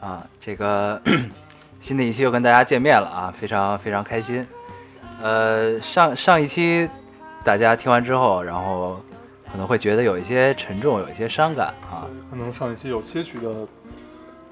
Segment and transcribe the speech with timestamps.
[0.00, 0.26] 啊。
[0.40, 1.00] 这个
[1.80, 4.46] 新的一期又跟大家见面了啊，非常非常开心。
[5.22, 6.88] 呃，上上一期
[7.44, 9.00] 大家听完之后，然后
[9.50, 12.06] 可能会觉得有一些沉重，有一些伤感啊。
[12.30, 13.68] 可能上一期有些许的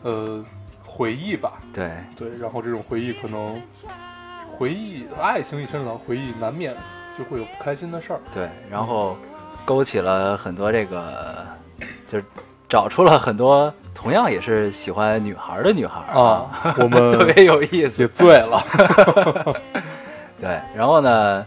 [0.02, 0.44] 呃
[0.84, 3.60] 回忆吧，对，对，然后这种回忆可能
[4.56, 6.74] 回忆爱情一生长，回忆难免
[7.18, 9.16] 就会有不开心的事儿，对，然后
[9.64, 11.46] 勾起了很多这个，
[12.06, 12.24] 就是
[12.68, 18.02] 找出了很多同样也是喜欢女孩的女孩啊，我们 特别有意思。
[18.02, 18.08] 也。
[18.08, 18.64] 醉了，
[20.40, 21.46] 对，然后呢，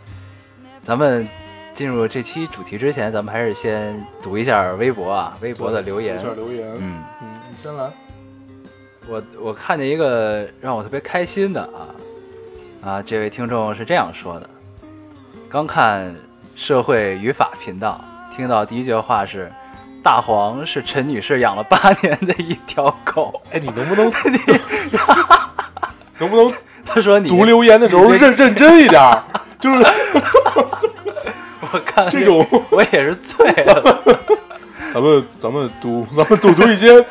[0.83, 1.27] 咱们
[1.73, 6.17] 进入这期主题之前，咱们还是先读一下微博啊，微博的留言。
[6.17, 6.23] 一。
[6.23, 7.91] 下留言，嗯，嗯，你先来，
[9.07, 14.49] 我我看见一个让我特别开心的啊啊，这位听众是这样说的：
[15.49, 16.15] 刚看
[16.55, 18.03] 社会语法频道，
[18.35, 19.51] 听到第一句话是
[20.03, 24.11] “大黄是陈女士养了八年的一条狗 哎，你能不能
[26.19, 26.53] 能不能”，
[26.85, 29.01] 他说你读留言的时候认认真一点，
[29.59, 29.85] 就是
[31.71, 33.99] 我看这种我也是醉了。
[34.93, 37.03] 咱们咱们读咱们读读一些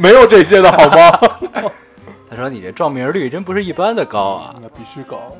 [0.00, 1.70] 没有这些的好吗？
[2.30, 4.54] 他说你这撞名率真不是一般的高啊。
[4.62, 5.36] 那必须高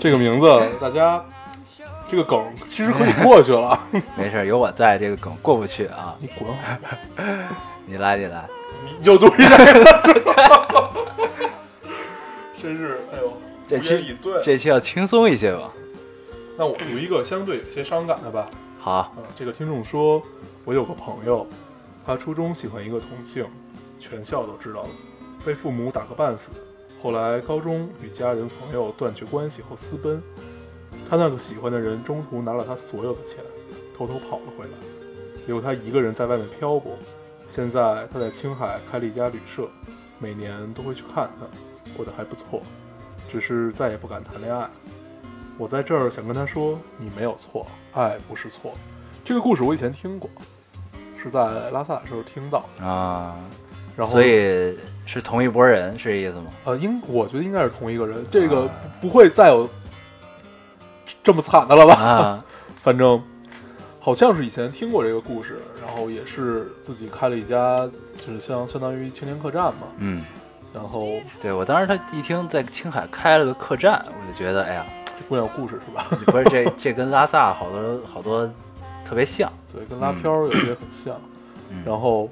[0.00, 1.22] 这个名字，大家
[2.08, 3.78] 这个梗其实可以过去了。
[4.16, 6.16] 没事，有我在，这个梗过不去啊。
[6.20, 6.48] 你滚，
[7.86, 8.46] 你来，你来。
[8.98, 9.56] 你就读一下。
[12.60, 13.32] 真是，哎呦，
[13.66, 14.42] 这期对。
[14.42, 15.70] 这期要轻松一些吧。
[16.56, 18.46] 那我读一个相对有些伤感的吧。
[18.78, 20.22] 好，啊，这个听众说，
[20.64, 21.46] 我有个朋友，
[22.06, 23.44] 他初中喜欢一个同性，
[23.98, 24.88] 全校都知道了，
[25.44, 26.50] 被父母打个半死。
[27.02, 30.22] 后来高中与家人朋友断绝关系后私奔，
[31.08, 33.38] 他那个喜欢的人中途拿了他所有的钱，
[33.96, 34.72] 偷偷跑了回来，
[35.46, 36.96] 留他一个人在外面漂泊。
[37.48, 39.68] 现在他在青海开了一家旅社，
[40.18, 41.46] 每年都会去看他，
[41.96, 42.62] 过得还不错，
[43.28, 44.68] 只是再也不敢谈恋爱。
[45.56, 48.72] 我在这儿想跟他说，你没有错，爱不是错。
[49.24, 50.28] 这个故事我以前听过，
[51.16, 52.84] 是在拉萨的时候听到的。
[52.84, 53.36] 啊，
[53.96, 56.46] 然后，所以是同一拨人，是这意思吗？
[56.64, 58.68] 呃，应我觉得应该是同一个人，这个
[59.00, 59.68] 不会再有
[61.24, 61.94] 这么惨的了吧？
[61.94, 62.44] 啊，
[62.84, 63.20] 反正
[63.98, 67.88] 好像是以前听过这个故事，然后也是自己开了一家，
[68.24, 69.88] 就是相相当于青年客栈嘛。
[69.96, 70.22] 嗯，
[70.72, 71.08] 然后
[71.40, 76.06] 对我当时他一听在青海开了个客栈，我就觉得，哎呀，这姑娘有故事是吧？
[76.26, 78.46] 不是这这跟拉萨好多好多
[79.04, 79.50] 特别像。
[79.72, 81.18] 对，跟拉飘有些很像。
[81.70, 82.28] 嗯、然后，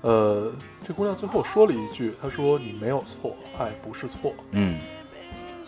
[0.00, 0.52] 呃，
[0.86, 4.32] 这姑娘最后说了一句，她说：“你没有错，爱不是错。
[4.50, 4.78] 嗯，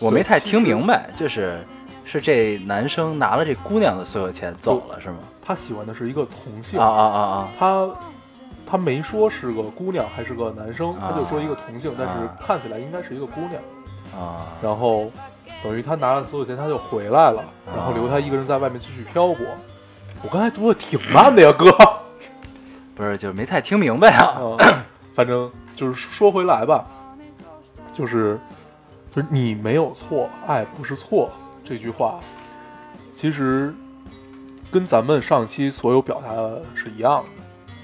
[0.00, 1.65] 我没太听明白，就是
[2.06, 7.49] 是这男生拿了这姑娘的所有钱走了是吗？”他喜欢的是一个同性，啊啊啊啊！
[7.59, 7.89] 他
[8.67, 13.61] 他没说是个姑娘还是个男生，啊他就说一个同性，但是啊看起来应该是一个姑娘。
[14.17, 15.11] 啊，然后
[15.62, 19.37] 等于他拿了所有钱，他就回来了，啊然后留他一个人在外面继续漂泊。
[20.23, 21.71] 我刚才读的挺慢的呀，哥。
[22.97, 24.37] 不是，就是没太听明白啊。
[24.41, 24.56] 嗯，
[25.12, 26.84] 反正就是说回来吧，
[27.93, 28.41] 就是
[29.15, 31.31] 就是你没有错，爱不是错
[31.66, 32.21] 这句话，
[33.16, 33.75] 其实
[34.71, 37.43] 跟咱们上期所有表达的是一样的，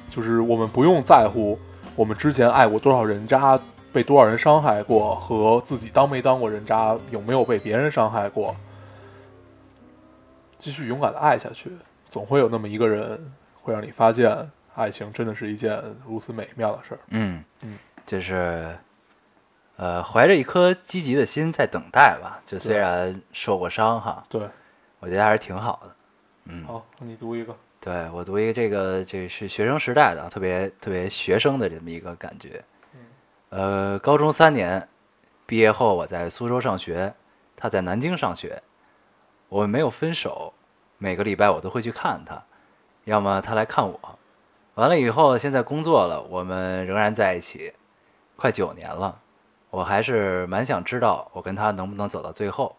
[0.09, 1.59] 就是我们不用在乎
[1.97, 3.59] 我们之前爱过多少人渣，
[3.93, 8.55] 被多少人伤害过，和自己当没当过人渣，有没有被别人伤害过，
[10.59, 11.73] 继续勇敢的爱下去，
[12.09, 13.21] 总会有那么一个人
[13.63, 17.01] 会让你发现，爱情真的是一件如此美妙的事儿。
[17.09, 18.77] 嗯嗯，就是，
[19.83, 22.41] 呃，怀着一颗积极的心在等待吧。
[22.47, 24.49] 就虽然受过伤哈，对，
[25.01, 25.97] 我觉得还是挺好的。
[26.45, 27.53] 嗯，好，那你读一个。
[27.81, 32.63] 对我读一个这个，这是学生时代的，特别特别学生的这么一个感觉。
[33.49, 34.89] 呃，高中三年，
[35.47, 37.13] 毕业后我在苏州上学，
[37.57, 38.63] 他在南京上学，
[39.49, 40.55] 我们没有分手，
[40.99, 42.41] 每个礼拜我都会去看他，
[43.03, 43.99] 要么他来看我。
[44.75, 47.73] 完了以后，现在工作了，我们仍然在一起，
[48.37, 49.21] 快九年了，
[49.73, 52.77] 我还是蛮想知道我跟他能不能走到最后。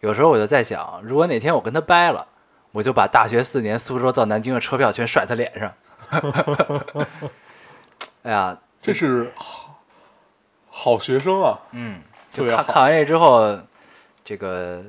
[0.00, 2.26] 有时候我就在想，如果哪天我跟他掰了，
[2.72, 5.72] 我就把大学四年苏州到南京的车票全甩他脸上。
[8.24, 9.78] 哎呀，这是好
[10.68, 12.02] 好学生啊，嗯，
[12.32, 13.56] 就看看完这之后，
[14.24, 14.82] 这个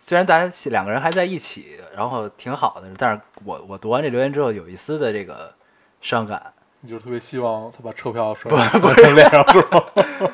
[0.00, 5.54] 虽然大家两个人还在一起，然后挺好的，但是我我读完这留言之后，有一丝的这个
[6.00, 6.52] 伤感。
[6.80, 9.82] 你就特别希望他把车票甩甩成脸上是吗？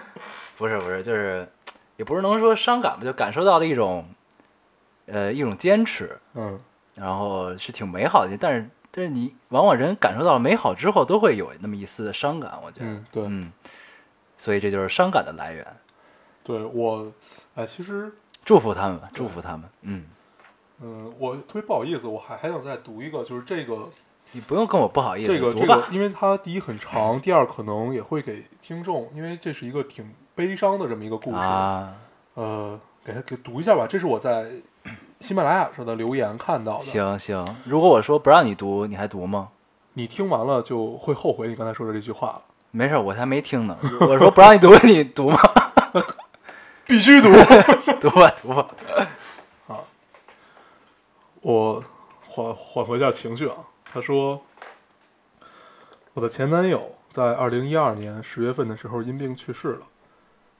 [0.56, 1.48] 不是不是，就是
[1.96, 4.06] 也不是能说伤感吧，就感受到了一种
[5.06, 6.58] 呃一种坚持，嗯，
[6.94, 8.36] 然后是挺美好的。
[8.40, 13.52] 但是但是你往往人感受到了美好之后，都会有那么一丝的伤感，我觉得，嗯对嗯，
[14.36, 15.66] 所以这就是伤感的来源。
[16.42, 17.10] 对我，
[17.54, 18.12] 哎，其实，
[18.44, 19.68] 祝福他们吧，祝福他们。
[19.82, 20.04] 嗯，
[20.80, 23.88] 嗯，我特别不好意思，我还还想再读一个，就是这个
[24.32, 25.74] 你不用跟我不好意思，这个读吧。
[25.74, 31.36] 这个，因为它第一很长， 第二可能也会给听众，因为这是一个挺悲伤的这么一个故事。
[31.36, 31.94] 啊，
[32.34, 34.50] 呃，给他给读一下吧，这是我在
[35.20, 39.48] 喜马拉雅上的留言看到的。，行行，如果我说不让你读，你还读吗？
[39.94, 42.42] 你听完了就会后悔你刚才说的这句话了。
[42.72, 43.78] 没事，我还没听呢。
[44.00, 45.38] 我说不让你读，你读吗？
[46.86, 47.28] 必须读。
[48.00, 48.68] 读吧，读吧。
[49.68, 49.78] 啊
[51.40, 51.84] 我
[52.26, 53.54] 缓缓和一下情绪啊。
[53.84, 54.42] 他说，
[56.14, 59.86] 我的前男友在二零一二年十月份的时候因病去世了。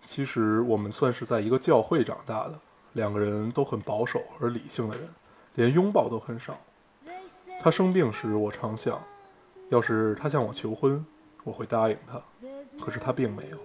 [0.05, 2.59] 其实我们算是在一个教会长大的，
[2.93, 5.09] 两个人都很保守而理性的人，
[5.55, 6.57] 连拥抱都很少。
[7.61, 9.01] 他生病时，我常想，
[9.71, 11.05] 要是他向我求婚，
[11.43, 12.23] 我会答应他。
[12.81, 13.59] 可是他并没有。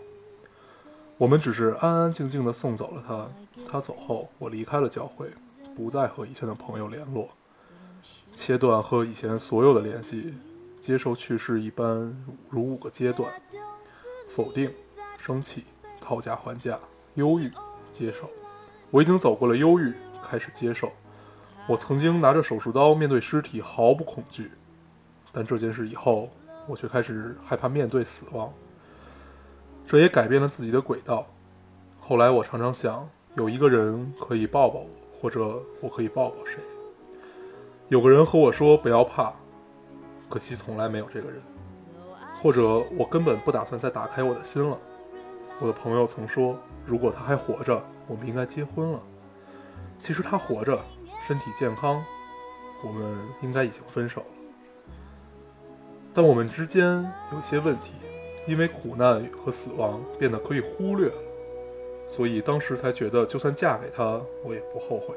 [1.18, 3.30] 我们只是安安静静地送走了他。
[3.68, 5.30] 他走后，我离开了教会，
[5.76, 7.30] 不再和以前的朋友联络，
[8.34, 10.34] 切断和以前所有的联系，
[10.80, 12.16] 接受去世一般
[12.50, 13.30] 如五个阶段：
[14.30, 14.74] 否定、
[15.18, 15.66] 生气、
[16.10, 16.80] 讨价还价、
[17.14, 17.52] 忧郁、
[17.92, 18.28] 接受。
[18.90, 19.94] 我已经走过了忧郁，
[20.28, 20.92] 开始接受。
[21.68, 24.50] 我曾经拿着手术刀面对尸体毫不恐惧，
[25.32, 26.28] 但这件事以后，
[26.68, 28.52] 我却开始害怕面对死亡。
[29.86, 31.28] 这也改变了自己的轨道。
[32.00, 34.90] 后来我常常想，有一个人可以抱抱我，
[35.22, 36.60] 或者我可以抱抱谁。
[37.88, 39.32] 有个人和我说不要怕，
[40.28, 41.40] 可惜从来没有这个人。
[42.42, 44.76] 或者我根本不打算再打开我的心了。
[45.62, 49.02] 我的朋友曾说，如果他还活着，我们应该结婚了。
[50.00, 50.80] 其实他活着，
[51.28, 52.02] 身体健康，
[52.82, 54.28] 我们应该已经分手了。
[56.14, 57.04] 但我们之间
[57.34, 57.92] 有些问题，
[58.48, 61.22] 因为苦难和死亡变得可以忽略了，
[62.10, 65.14] 所以当时才觉得，就算嫁给他，我也不后悔。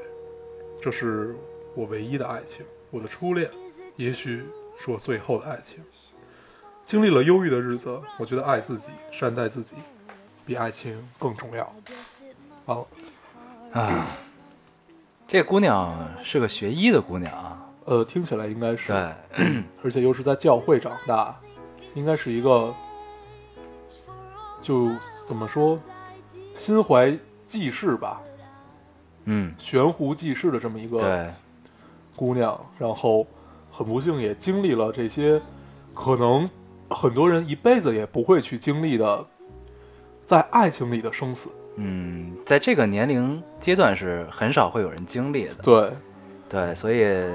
[0.81, 1.35] 这是
[1.73, 3.49] 我唯一的爱情，我的初恋，
[3.95, 4.43] 也许
[4.77, 5.81] 是我最后的爱情。
[6.83, 9.77] 经历了忧郁的日子，我觉得爱自己、善待自己，
[10.45, 11.71] 比爱情更重要。
[12.65, 12.87] 好，
[13.73, 14.07] 啊，
[15.27, 15.93] 这姑娘
[16.23, 17.59] 是个学医的姑娘啊。
[17.85, 21.37] 呃，听起来应该是，对， 而且又是在教会长大，
[21.95, 22.73] 应该是一个，
[24.61, 24.89] 就
[25.27, 25.77] 怎么说，
[26.55, 28.21] 心怀济世吧，
[29.25, 31.33] 嗯，悬壶济世的这么一个对，
[32.15, 33.27] 姑娘，然后
[33.69, 35.41] 很不幸也经历了这些，
[35.93, 36.49] 可能
[36.89, 39.25] 很多人一辈子也不会去经历的，
[40.25, 41.49] 在爱情里的生死。
[41.75, 45.55] 嗯，在这个年龄阶段是很少会有人经历的。
[45.63, 45.91] 对，
[46.47, 47.27] 对，所以，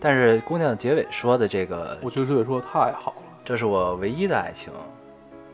[0.00, 3.22] 但是姑娘结尾说的这个，我觉得这个说的太好了。
[3.44, 4.72] 这是我唯一的爱情，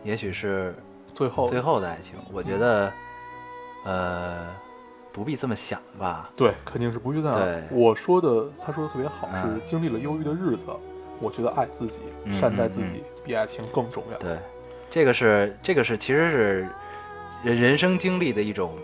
[0.04, 0.74] 也许是
[1.12, 2.14] 最后，最后的爱情。
[2.32, 2.92] 我觉得，
[3.84, 4.46] 呃，
[5.12, 6.30] 不必这么想吧。
[6.36, 7.36] 对，肯定是不必这样。
[7.36, 10.66] 对我说的，他说的特别好，嗯是经历了忧郁的日子，
[11.20, 14.18] 我觉得爱自己、嗯善待自嗯己比爱情更重要。
[14.18, 14.38] 对，
[14.92, 16.68] 这个是这个是其实是
[17.42, 18.74] 人人生经历的一种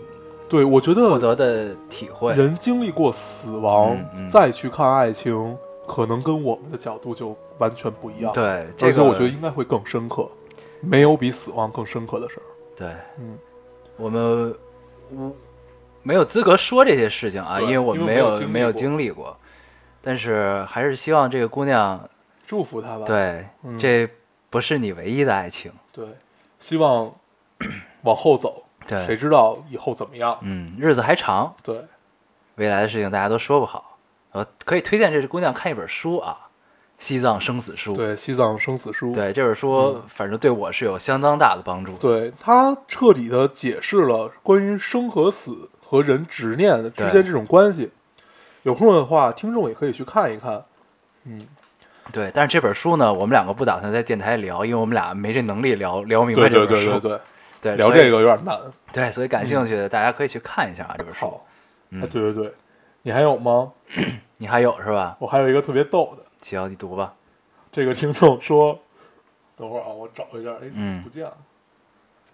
[0.49, 2.33] 对，我觉得获得得的体会。
[2.33, 5.55] 人经历过死亡，嗯嗯再去看爱情，
[5.87, 10.27] 可能跟我们的角度就完全不一样。，对，这个而且我觉得应该会更深刻，
[10.81, 12.43] 没有比死亡更深刻的事儿。
[12.75, 12.87] 对，
[13.19, 13.37] 嗯，
[13.95, 14.55] 我们
[15.11, 15.31] 我
[16.01, 19.37] 没有资格说这些事情啊，因为我们没有没有经历过经历过。
[20.01, 22.09] 但是还是希望这个姑娘，
[22.47, 23.05] 祝福她吧。
[23.05, 24.09] 对，嗯这
[24.49, 25.71] 不是你唯一的爱情。
[25.99, 26.07] 对，
[26.59, 27.13] 希望
[28.03, 30.37] 往后走，对谁，知道以后怎么样？
[30.43, 31.83] 嗯，日子还长，对，
[32.55, 33.97] 未来的事情大家都说不好。
[34.31, 36.37] 呃，可以推荐这姑娘看一本书啊，
[36.97, 37.93] 《西藏生死书》。
[37.97, 39.11] 对，《西藏生死书》。
[39.13, 41.97] 对，这本书反正对我是有相当大的帮助的。
[41.97, 47.91] 对它彻底的解释了关于生和死和人执念之间对这种关系。
[48.63, 50.63] 有空的话，听众也可以去看一看。
[51.23, 51.47] 嗯，
[52.11, 56.91] 对，但是这本书呢，我们两个不打算在电台聊，因为我们俩没这能力聊聊明白这本书。
[56.91, 57.19] 对对对对，
[57.61, 58.57] 对聊这个有点难。
[58.91, 61.21] 对，所以感兴趣的大家可以去看一下啊，这本书。
[61.21, 61.45] 好，
[61.91, 62.53] 嗯哎，对对对，
[63.01, 63.71] 你还有吗？
[64.37, 65.17] 你还有是吧？
[65.19, 67.13] 我还有一个特别逗的，行，你读吧。
[67.71, 68.79] 这个听众说，
[69.55, 71.33] 等会儿啊，我找一下，哎，嗯不见了。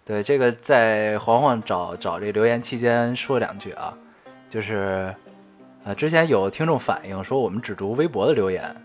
[0.06, 3.98] 对，这个在黄黄找找这留言期间说两句啊，
[4.48, 5.14] 就是，
[5.84, 8.76] 呃，之前有听众反映说我们只读微博的留言，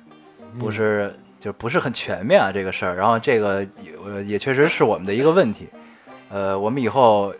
[0.58, 5.68] 不是就不是很全面啊这个事儿，然后这个也呃也确实是我们的一个问题，
[6.30, 7.32] 呃，我们以后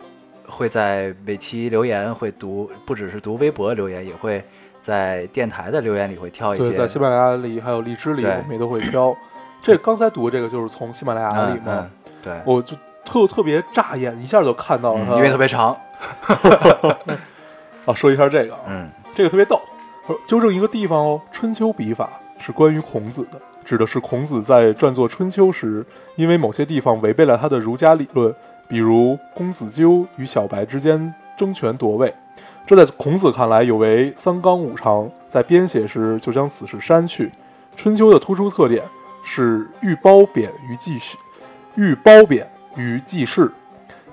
[0.47, 4.43] 会在每期留言会读，不只是读微博留言，也会
[4.81, 9.15] 在电台的留言里会挑一对，些，在喜马拉雅里还有荔枝里，我们也都会挑。
[9.61, 11.89] 这刚才读的这个就是从喜马拉雅里嘛嗯嗯，，
[12.23, 12.75] 对，我就
[13.05, 15.13] 特特别扎眼，一下就看到了它。
[15.13, 15.77] 嗯因为特别长，
[17.85, 19.61] 啊，说一下这个啊，嗯这个特别逗。
[20.07, 22.09] 说纠正一个地方哦，春秋笔法
[22.41, 28.33] 是关于孔子的，指的是孔子在撰作《春秋》时，因为某些地方违背了他的儒家理论，
[28.67, 32.13] 比如公子纠与小白之间争权夺位，
[32.65, 37.27] 这在孔子看来有违三纲五常，在编写时就将此事删去。
[37.75, 38.83] 《春秋》的突出特点
[39.23, 41.17] 是欲褒贬于记叙，
[41.75, 43.51] 欲褒贬于记事，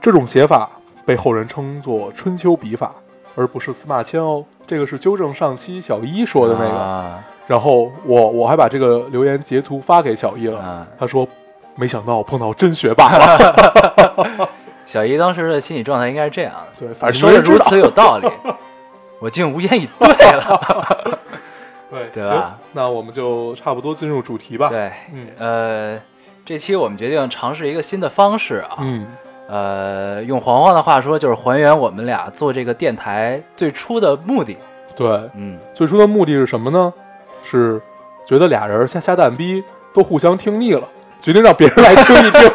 [0.00, 0.70] 这种写法
[1.06, 2.94] 被后人称作春秋笔法，
[3.34, 4.44] 而不是司马迁哦。
[4.66, 6.76] 这个是纠正上期小一说的那个。
[6.76, 11.26] 啊然后我我还把这个留言截图发给小一了，啊他说
[11.74, 14.48] 没想到碰到真学霸了。
[14.86, 18.28] 小姨当时的心理状态应该是这样的，对，反正说的如此有道理，
[19.20, 21.18] 我竟无言以对了。
[21.90, 26.00] 对对吧，那我们就差不多进入主题吧。，对，嗯呃，
[26.44, 29.06] 这期我们决定尝试一个新的方式啊，嗯，
[29.48, 34.56] 呃，用黄黄的话说，就是还原我们俩做这个电台最初的目的。
[34.94, 36.92] 对，嗯，最初的目的是什么呢？
[37.42, 37.80] 是
[38.26, 40.86] 觉得俩人瞎瞎蛋逼，都互相听腻了，
[41.20, 42.50] 决定让别人来听一听。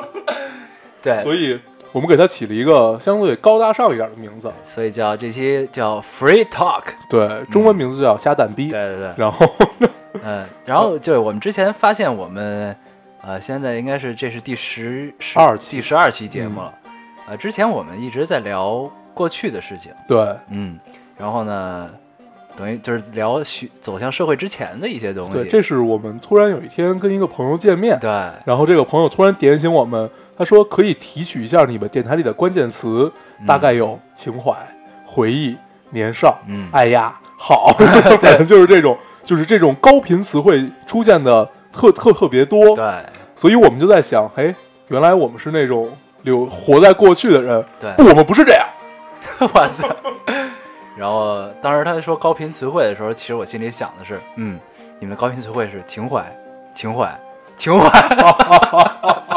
[1.02, 1.58] 对，所以
[1.92, 6.82] 我们给它起了一个相对高大上一点的名字，所以叫这期叫 Free Talk。
[7.08, 8.70] 对，中文名字就叫瞎蛋逼。
[8.70, 9.46] 对对对，然后，
[10.22, 12.76] 嗯，然后就是我们之前发现我们，
[13.22, 16.74] 呃，现在应该是这是第十十二期第十二期节目了。
[17.28, 20.78] 呃，之前我们一直在聊过去的事情，对嗯，
[21.16, 21.90] 然后呢，
[22.58, 25.34] 等于就是聊许走向社会之前的一些东西。
[25.34, 28.10] 对，这是我们突然有一天跟一个朋友见面，对
[28.44, 33.12] 然后这个朋友突然点醒我们，他说可以提取一下你们电台里的关键词，
[33.46, 34.52] 大概有情怀、
[35.06, 35.56] 回忆、
[35.90, 37.72] 年少、嗯哎呀、好，
[38.20, 42.84] 反正就是这种，就是这种高频词汇出现的特特特别多，对
[43.36, 44.52] 所以我们就在想，哎，
[44.88, 45.88] 原来我们是那种
[46.22, 48.66] 留活在过去的人，对，不，我们不是这样，
[49.38, 49.88] 我操！
[50.98, 54.58] 然后当时他说高频词汇的时候，其实我心里想的是，嗯，
[54.98, 56.24] 你们的高频词汇是情怀、
[56.74, 57.16] 情怀、
[57.56, 57.88] 情怀，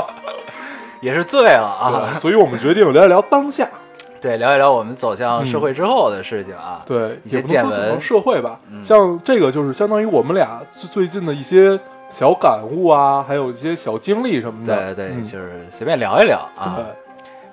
[1.01, 2.18] 也是醉了啊，。
[2.18, 3.70] 所以我们决定聊一聊当下，
[4.20, 6.82] 对，聊一聊我们走向社会之后的事情啊。
[6.86, 14.96] 对，一些见闻社会吧，嗯像这个就是相当于我们俩最最近的一些小感悟啊，还有一些小经历什么的。
[14.96, 16.74] 对对，嗯就是随便聊一聊啊。
[16.75, 16.86] 对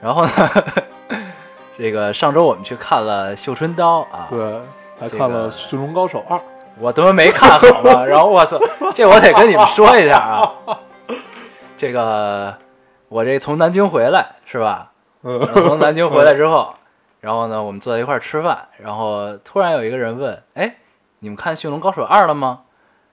[0.01, 0.33] 然后呢，
[1.79, 4.61] 这个上周我们去看了《绣春刀》啊，对，
[4.99, 6.37] 还看了《驯龙高手二》，
[6.81, 8.05] 我他妈没看好吧？
[8.05, 8.59] 然后我操，
[8.93, 10.53] 这我得跟你们说一下啊。
[11.79, 12.53] 这个
[13.09, 14.91] 我这从南京回来是吧？
[15.23, 16.75] 从南京回来之后，
[17.21, 20.75] 然后呢，我们坐在一块儿吃饭，然后突然有一个人问：“哎，
[21.21, 22.63] 你们看《驯龙高手二》了吗？”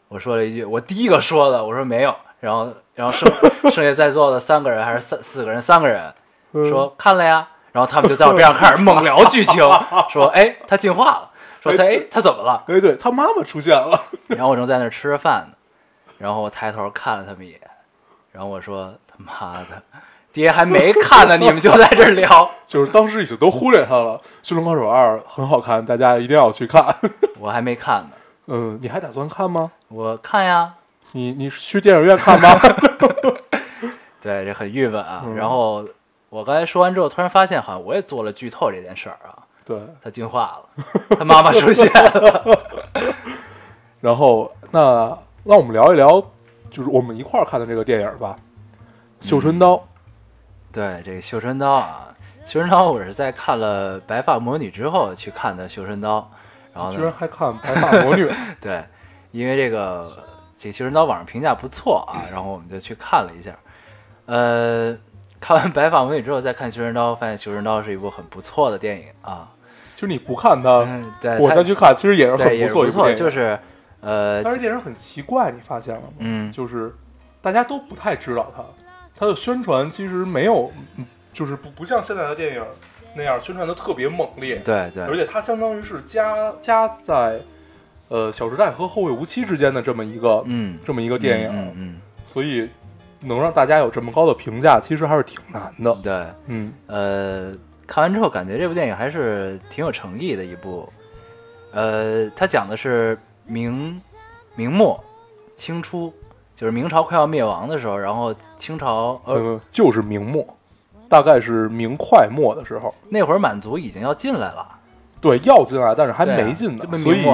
[0.10, 2.16] 我说了一句，我第一个说的，我说没有。
[2.40, 3.32] 然后，然后剩
[3.72, 6.12] 剩下在座的三个人还是三四个人，三个人
[6.54, 7.48] 嗯说看了呀。
[7.76, 9.56] 然后他们就在我边上开始猛聊剧情，
[10.10, 11.30] 说：“哎，他进化了。”
[11.62, 12.64] 说他哎，他怎么了？
[12.70, 15.58] 哎，对他妈妈出现了，然后我正在那儿吃着饭呢，
[16.18, 17.60] 然后我抬头看了他们一眼，
[18.32, 19.84] 然后我说：“他妈的，
[20.32, 22.50] 爹还没看呢，你们就在这聊。
[22.66, 24.18] 就是当时已经都忽略他了。
[24.42, 26.96] 《驯龙高手二》很好看，大家一定要去看。
[27.42, 28.12] ”我还没看呢，
[28.48, 29.70] 嗯，你还打算看吗？
[29.90, 30.72] 我看呀，
[31.12, 32.58] 你你去电影院看吗？
[34.22, 35.24] 对，这很郁闷啊。
[35.26, 35.84] 嗯然后
[36.30, 39.44] 我刚才说完之后，突然发现好像我也做了剧透这件事儿啊。
[39.64, 40.84] 对， 他进化了，
[41.18, 42.60] 他妈妈出现了。
[44.00, 46.22] 然后那那我们聊一聊，
[46.70, 48.36] 就是我们一块儿看的这个电影吧，
[49.28, 49.74] 《绣春刀》。
[50.72, 52.14] 对，这个绣春刀啊，
[52.46, 56.30] 绣春刀我是在看了《白发魔女》之后去看的绣春刀，
[56.74, 58.26] 然后呢居然，还看《白发魔女》
[58.62, 58.84] 对，
[59.32, 60.06] 因为这个
[60.60, 63.56] 这个绣春刀网上评价不错啊，然后我们就去看了一下。
[64.26, 64.96] 呃，
[65.46, 69.48] 看完《白发魔女》之后再看绣春刀，发现绣春刀是一部很不错的电影啊。
[69.94, 73.56] 其实你不看它，嗯，对，我再去看，其实也是很不错不错，就是
[74.02, 76.08] 呃，但是电影很奇怪，你发现了吗？
[76.18, 76.96] 嗯，就是
[77.44, 78.64] 大家都不太知道它，
[79.16, 82.64] 它的宣传其实没有，嗯就是不不像现在的电影
[83.16, 84.56] 那样宣传的特别猛烈。
[84.66, 87.40] 对对，而且它相当于是夹夹在
[88.08, 92.02] 呃《小时代》和《后会无期》之间的这么一个、嗯，这么一个电影，嗯嗯
[92.34, 92.68] 所以
[93.26, 95.96] 能让大家有这么高的评价，其实还是挺难的。
[96.04, 97.52] 对，嗯，呃，
[97.88, 100.88] 看完之后感觉这部电影还是挺有诚意的一部。
[101.72, 104.00] 呃，它讲的是明
[104.56, 105.04] 明末
[105.56, 106.14] 清初，
[106.56, 110.46] 就是明朝快要灭亡的时候，然后清朝呃呃，就是明末，
[111.10, 114.68] 大概是明快末的时候，那会儿满族已经要进来了，
[115.20, 117.26] 对，要进来，但是还没进呢所以？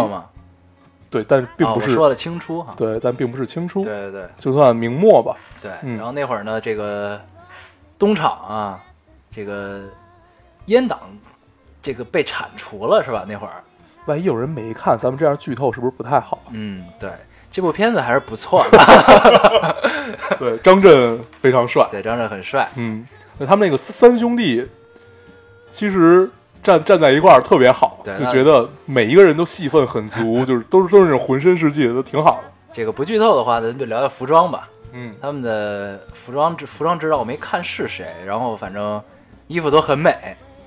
[1.12, 2.74] 对，但并啊不是、我说的清初哈。
[2.78, 5.36] 对，但并不是清初，对对对就算明末吧。
[5.62, 7.20] 对，嗯然后那会儿呢，这个
[8.00, 8.80] 东厂啊，
[9.30, 9.82] 这个
[10.68, 11.00] 阉党
[11.82, 13.26] 这个被铲除了是吧？
[13.28, 13.62] 那会儿，
[14.06, 16.40] 万一有人没看，咱们这样剧透是不是不太好？
[16.52, 17.12] 嗯，对，
[17.52, 19.76] 这部片子还是不错的，
[20.40, 23.06] 对，张震非常帅，对，张震很帅，嗯，
[23.38, 24.66] 那他们那个三兄弟，
[25.74, 26.30] 其实
[26.62, 32.52] 站站在一块儿特别好，就觉得每一个人都戏份很足， 就是都是都是那种浑身是劲，都挺好的。
[32.74, 34.70] 这个不剧透的话，咱就聊聊服装吧。
[34.94, 39.02] 嗯，他们的服装指服装指导我没看是谁，然后反正
[39.48, 40.14] 衣服都很美，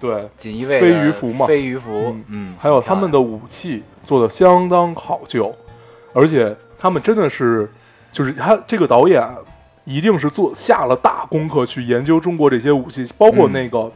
[0.00, 5.54] 对，锦衣卫飞鱼服嘛飞鱼服嗯，嗯，还有他们的的武器做的相当考究，
[6.12, 7.70] 而且他们真的是，
[8.10, 9.36] 就是他这个导演啊
[9.84, 13.92] 一定是做下了大功课去研究中国这些武器，包括嗯那个、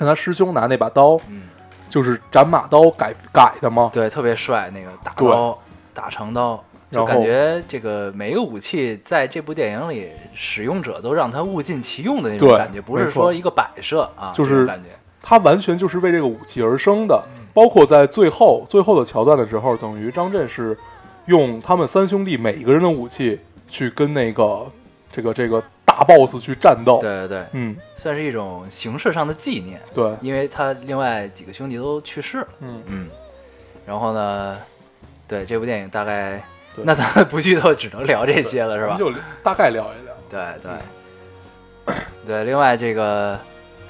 [0.00, 1.42] 看他师兄拿那把刀，嗯，
[1.86, 5.58] 就是斩马刀改改的嘛，对，特别帅，那个大刀、
[5.92, 14.88] 大长刀，就感觉这个每一个武器在这部电影里，使用者都让他物尽其用的那种感觉，不是说一个摆设啊，就是感觉。
[15.22, 17.22] 他完全就是为这个武器而生的。
[17.36, 20.74] 嗯包括在最后最后的桥段的时候，等于张震是
[21.26, 24.64] 用他们三兄弟每一个人的武器去跟那个
[25.12, 26.98] 这个这个大 boss 去战斗。
[27.00, 32.48] 对对对，嗯，算是一种形式上的纪念，对，因为他另外几个兄弟都去世了。
[32.60, 33.08] 嗯，嗯，
[33.86, 34.56] 然后呢，
[35.26, 36.42] 对这部电影大概，
[36.76, 38.96] 那咱们不剧透，只能聊这些了，是吧？
[38.96, 39.12] 就
[39.42, 40.14] 大概聊一聊。
[40.30, 43.38] 对对 对，另外这个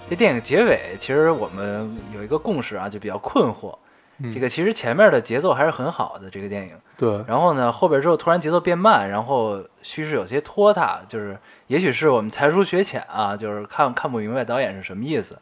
[0.08, 3.74] 这电影结尾，其实我们有一个共识啊，就比较困惑。
[4.22, 6.74] 嗯这个其实前面的节奏还是很好的，这个电影。
[6.96, 15.38] 对，然后呢，后边之后突然节奏变慢，然后叙事有些拖沓，就是也许是我们才疏学浅啊，就是看看不明白导演是什么意思。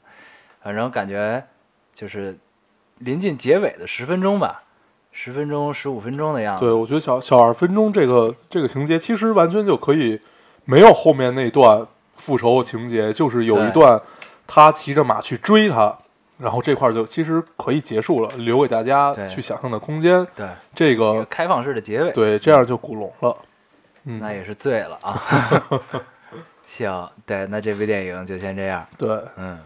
[0.62, 1.42] 反正感觉
[1.94, 2.38] 就是
[2.98, 4.62] 临近结尾的十分钟吧，
[5.12, 6.64] 十分钟、十五分钟的样子。
[6.64, 10.20] 对，我觉得小小二分钟这个这个情节，其实完全就可以
[10.64, 11.86] 没有后面那段
[12.16, 14.00] 复仇情节，就是有一段
[14.46, 15.96] 他骑着马去追他，
[16.38, 20.26] 然后这块儿就其实可以结束了，留给大家去想象的空间。
[20.34, 22.12] 对，这个个开放式的结尾。
[22.12, 23.36] 对，这样就古龙了。
[24.04, 25.20] 嗯，那也是醉了啊。
[26.66, 28.86] 行，对，那这部电影就先这样。
[28.96, 29.20] 对。
[29.36, 29.58] 嗯，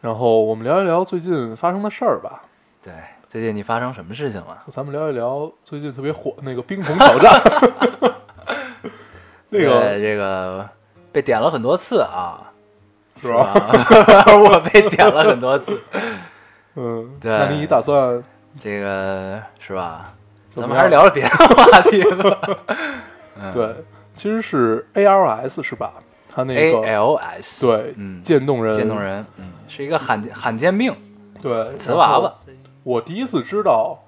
[0.00, 2.42] 然后我们聊一聊最近发生的事儿吧。
[2.82, 2.92] 对，
[3.28, 4.62] 最近你发生什么事情了？
[4.72, 7.40] 咱们聊一聊最近特别火的那个冰桶挑战。
[9.48, 10.68] 那对个这个
[11.10, 12.49] 被点了很多次啊，
[13.22, 13.52] 是吧？
[14.38, 15.80] 我被点了很多次，
[16.76, 18.22] 嗯，对那你打算
[18.58, 20.12] 这个是吧？
[20.54, 22.40] 咱们还是聊聊别的话题吧。
[23.42, 23.74] 嗯对，
[24.14, 25.92] 其实是 ALS 是吧？
[26.32, 30.94] 他那个，ALS，对，嗯，渐冻人，渐冻人，嗯，是一个罕罕见病，
[31.40, 32.32] 对，瓷娃娃。
[32.82, 33.98] 我第一次知道，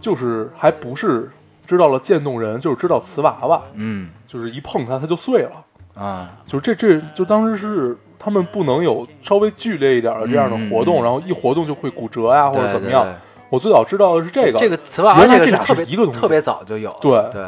[0.00, 1.30] 就是还不是
[1.66, 13.06] 知道了渐冻人，就是知道瓷娃娃，嗯就是一碰它它就碎了，啊，就是这这就当时是他们不能有稍微剧烈一点的这样的活动，然后一活动就会骨折呀或者怎么样。
[13.48, 17.44] 我最早知道的是这个，这个瓷娃娃这个特别是一个东西特别早就有，对对，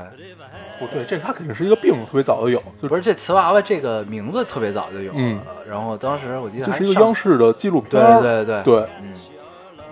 [0.80, 5.38] 不对，这它肯定是一个病，特别早就有，就不是这瓷娃娃这个名字特别早就有了，嗯。
[5.70, 8.62] 然后当时我记得这是一个央视的纪录片对，对对。
[8.64, 8.88] 对。
[9.00, 9.12] 嗯。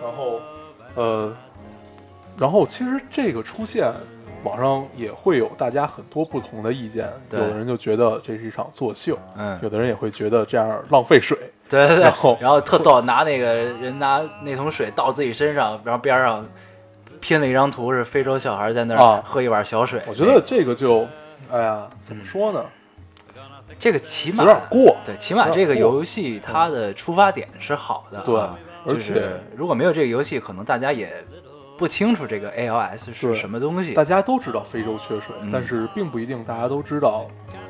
[0.03, 0.41] 然后，
[0.97, 1.33] 呃，
[2.37, 3.93] 然后其实这个出现，
[4.43, 7.09] 网上也会有大家很多不同的意见。
[7.31, 11.39] 有的人就觉得这是一场作秀，嗯有，的人也会觉得这样浪费水。
[11.69, 16.45] 对对对，然后然后特逗，拿那个人拿那桶水倒自己身上，然后边上
[17.21, 20.03] 拼了一张图，是非洲小孩在那啊儿喝一碗小水。
[20.07, 21.07] 我觉得这个就，
[21.51, 22.65] 哎呀，怎么说呢，
[23.79, 24.97] 这个起码有点过。
[25.05, 28.35] 对，起码这个游戏它的出发点是好的啊，对
[28.87, 31.13] 而就是且如果没有这个游戏，可能大家也
[31.81, 34.05] 不清楚这个 ALS 是什么东西大。
[34.05, 37.27] 家都知道非洲缺水，嗯但是并不一定大家都知道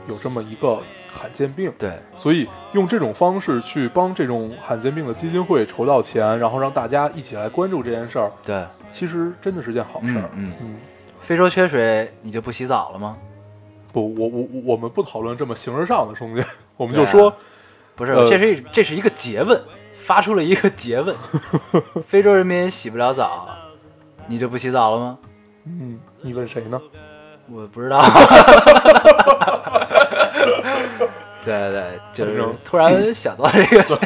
[0.09, 1.73] 有这么一个罕见病。
[1.79, 10.29] 对，所以用这种方式去帮这种罕见病的基金会筹到钱，然后让大家一起来关注这件事儿，对，其实真的是件好事儿。
[10.35, 10.77] 嗯嗯嗯
[11.21, 13.17] 非洲缺水，你就不洗澡了吗？
[13.93, 16.45] 不，我我我我们不讨论这么形而上的东西，
[16.77, 17.33] 我们就说，
[17.95, 19.63] 不是，呃这是一这是一个诘问，
[19.99, 21.15] 发出了一个诘问：
[22.09, 23.49] 非洲人民洗不了澡，
[24.31, 25.19] 你就不洗澡了吗？
[25.65, 26.81] 嗯，你问谁呢？
[27.51, 28.01] 我不知道。
[31.45, 33.99] 对对，就是突然想到这个，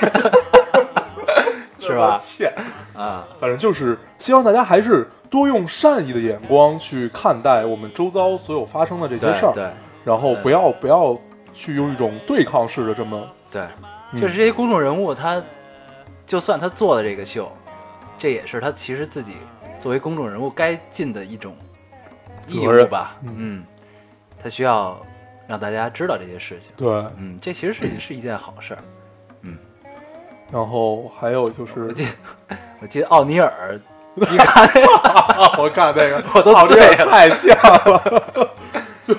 [1.79, 2.19] 是吧？
[2.19, 2.51] 欠，
[2.97, 9.71] 啊，反正就是希望大家还是多用善意的眼光去看待我们周遭所有发生的这些事儿，对对
[10.05, 11.15] 然后不要不要
[11.53, 13.61] 去用一种对抗式的这么，对，
[14.13, 15.43] 嗯就是这些公众人物，他
[16.25, 17.53] 就算他做的这个秀，
[18.19, 19.37] 这也是他其实自己
[19.85, 21.55] 作为公众人物该尽的一种
[22.49, 23.18] 义务吧。
[23.23, 23.64] 嗯嗯，
[24.42, 24.99] 他需要
[25.47, 26.70] 让大家知道这些事情。
[26.75, 28.81] 对，嗯，这其实是是一件好事儿。
[29.42, 29.59] 嗯
[30.51, 33.79] 然后还有就是我记得 我记得奥尼尔，
[34.14, 34.70] 你看
[35.59, 38.49] 我看那个， 我都醉了太像了，
[39.05, 39.14] 就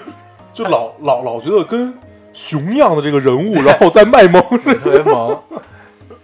[0.51, 1.93] 就老老老觉得跟
[2.33, 4.41] 熊一样的这个人物，然后在卖萌。
[4.63, 5.39] 特别萌，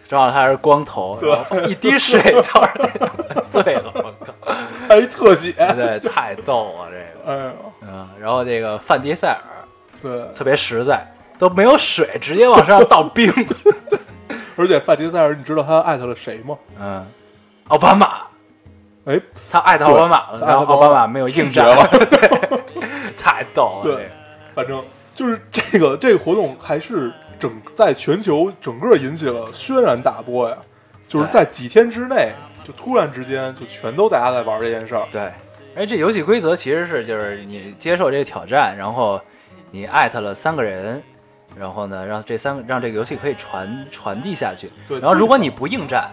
[0.10, 2.20] 正好他还是光头，然后一滴水
[2.52, 3.94] 倒是醉了！
[4.92, 6.98] 还一特写，对，太逗了这
[7.32, 7.56] 个。
[7.82, 9.38] 嗯，然后这个范迪塞尔
[10.02, 11.06] 对，特别实在，
[11.40, 13.34] 都没有水，直接往身上倒冰。
[14.58, 16.58] 而且范迪塞尔，你知道他艾特了谁吗？
[16.80, 17.06] 嗯，
[17.70, 18.24] 奥巴马，
[19.06, 19.20] 哎，
[19.52, 22.30] 他艾特奥巴马了，然后奥巴马没有应战了 对，
[23.18, 23.84] 太逗了。
[23.84, 24.10] 对
[24.54, 24.84] 反正
[25.16, 30.58] 就是这个这个活动还是整在全球整个引起了轩然大波呀，
[31.08, 35.08] 就是在几天之内，就突然之间就全都大家在玩这件事儿。
[35.12, 35.32] 对，
[35.76, 39.20] 而这游戏规则其实是就是你接受这个挑战，然后
[39.72, 41.02] 你艾特了三个人，
[41.58, 44.70] 然后呢让这三个让这个游戏可以传传递下去。
[44.88, 46.10] 对然后如果你不应战，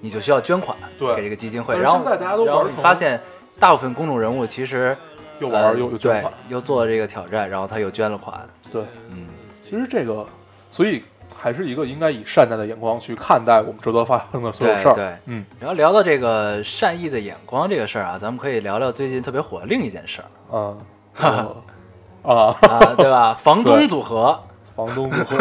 [0.00, 1.78] 你就需要捐款给这个基金会。
[1.78, 3.20] 然后现在大家都然后玩你发现
[3.60, 4.96] 大部分公众人物其实
[5.38, 8.48] 又玩呃对又又又做了这个挑战，然后他又捐了款。
[8.70, 9.28] 对，嗯，
[9.64, 10.26] 其实这个，
[10.70, 11.04] 所以
[11.36, 14.94] 还是一个应该以善待的眼光去看待我们周遭发生的所有事儿。
[14.94, 15.04] 对。
[15.04, 20.76] 对嗯，然后聊到这个善意的眼光这个事儿啊，咱们可以聊聊最近特别火的另一件事儿啊，
[22.22, 23.34] 啊，啊，对吧？
[23.40, 24.38] 房东组合。
[24.74, 25.36] 房东组合，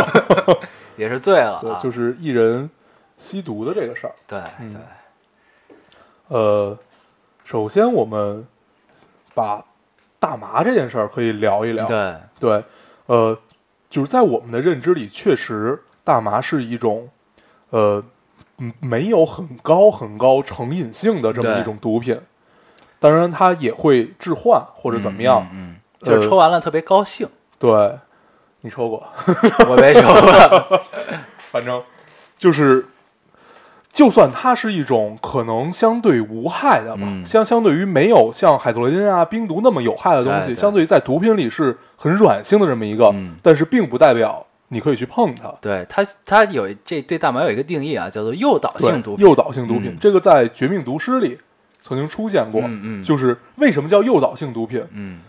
[0.97, 2.69] 也是醉了就是艺人
[3.17, 4.13] 吸毒的这个事儿。
[4.27, 4.73] 对嗯。
[4.73, 4.81] 对。
[6.27, 6.77] 呃，
[7.45, 8.45] 首先我们
[9.33, 9.63] 把
[10.19, 11.85] 大麻这件事儿可以聊一聊。
[11.85, 12.63] 对，对，
[13.05, 13.37] 呃，
[13.91, 17.07] 就是在我们的认知里，确实大麻是一种，
[17.69, 18.03] 呃，
[18.57, 22.19] 嗯没有很高很高成瘾性的这么一种毒品。
[22.99, 25.45] 当然，它也会致幻或者怎么样。
[25.51, 27.27] 嗯，嗯嗯就是呃抽完了特别高兴。
[27.59, 27.97] 对，
[28.61, 29.05] 你抽过，
[29.69, 30.81] 我没抽过，
[31.51, 31.83] 反正
[32.37, 32.85] 就是，
[33.93, 45.53] 就算它是一种可能相对无害的吧，嗯相相对于没有像海洛因啊、冰毒那么有害的东西，对对相对于在毒品里是很软性的这么一个，嗯但是并不代表你可以去碰它。
[45.59, 49.25] 对它它有这对大麻有一个定义啊，叫做诱导性毒品。
[49.25, 51.37] 诱导性毒品，嗯这个在《绝命毒师》里
[51.81, 52.61] 曾经出现过。
[52.61, 54.81] 嗯嗯，就是为什么叫诱导性毒品？
[54.93, 55.19] 嗯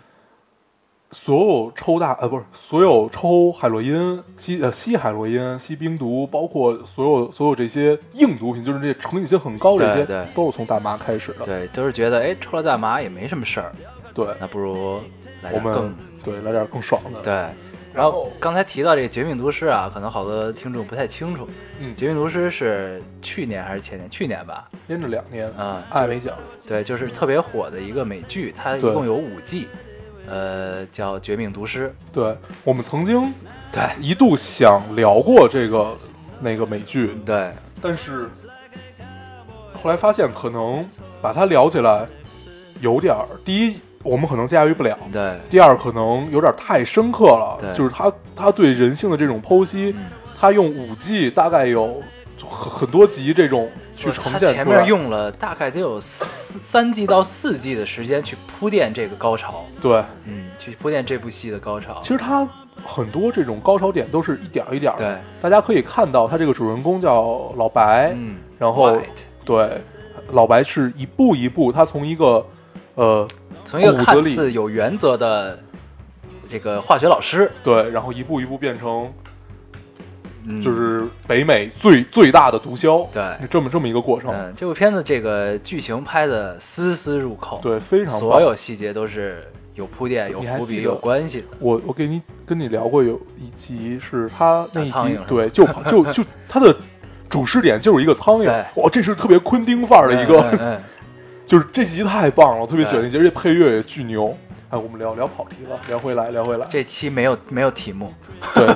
[1.12, 11.44] 所有抽大呃不是所有抽海洛因、吸呃吸海洛因、吸冰毒，包括所有所有这些硬毒品，就是这些成瘾性很高这些，对对都是从大麻开始的。
[11.44, 13.72] 对，都是觉得哎，抽了大麻也没什么事儿，
[14.14, 15.00] 对，那不如
[15.42, 15.94] 来我们点更
[16.24, 17.20] 对来点更爽的。
[17.20, 17.46] 对。
[17.94, 21.46] 然后刚才提到这个《绝命毒师》啊，可能好多听众不太清楚，
[21.78, 24.08] 嗯《绝命毒师》是去年还是前年？
[24.08, 26.34] 去年吧，连着两年，啊、艾美奖。
[26.66, 29.68] 对，就是特别火的一个美剧，它一共有五季，
[30.28, 31.94] 呃，叫《绝命毒师。
[32.12, 33.20] 对我们曾经》。
[33.70, 33.82] 对。
[34.00, 35.96] 一度想聊过这个
[36.40, 37.50] 那个美剧，对。
[37.80, 38.28] 但是
[39.82, 40.86] 后来发现可能
[41.20, 42.06] 把它聊起来
[42.80, 47.72] 有点儿，第一我们可能驾驭不了，对，第二可能有点太深刻了，对。
[47.74, 50.06] 就是他他对人性的这种剖析，嗯，
[50.38, 52.02] 他用五季大概有
[52.48, 62.00] 很很多集这种去呈现出来，前面用了大概得有四三季到四季的时间去铺垫这个高潮，对，嗯，去铺垫这部戏的高潮。
[62.02, 62.08] 其。
[62.08, 62.48] 实他
[62.84, 69.02] 很多这种高潮点都是一点儿一点儿的，对，大家可以看到他这个主人公叫老白，嗯，然后 White
[69.44, 69.80] 对，
[70.32, 72.46] 老白是一步一步，他从一个
[72.94, 73.28] 呃
[73.64, 75.58] 从一个看似有原则的
[76.50, 79.31] 这个化学老师，对，然后一步一步变成嗯，
[80.62, 91.46] 就是北美最最大的毒枭，对，这么这么一个过程，嗯，这部片子这个剧情拍的丝丝入扣，，对，非常所有细节都是有铺垫、有伏笔、有关系的。
[91.60, 96.74] 我我给你跟你聊过有一集是他那一集打苍蝇对，就跑就就他的
[97.28, 100.80] 主视点就是一个苍蝇，哇，这是特别昆汀范儿的一个，
[101.46, 103.06] 就是这集太棒了，我特别喜欢对。
[103.06, 104.36] 那集，而且配乐也巨牛。
[104.72, 106.66] 哎，我们聊聊跑题了，聊回来，聊回来。
[106.70, 108.10] 这期没有没有题目，
[108.54, 108.66] 对，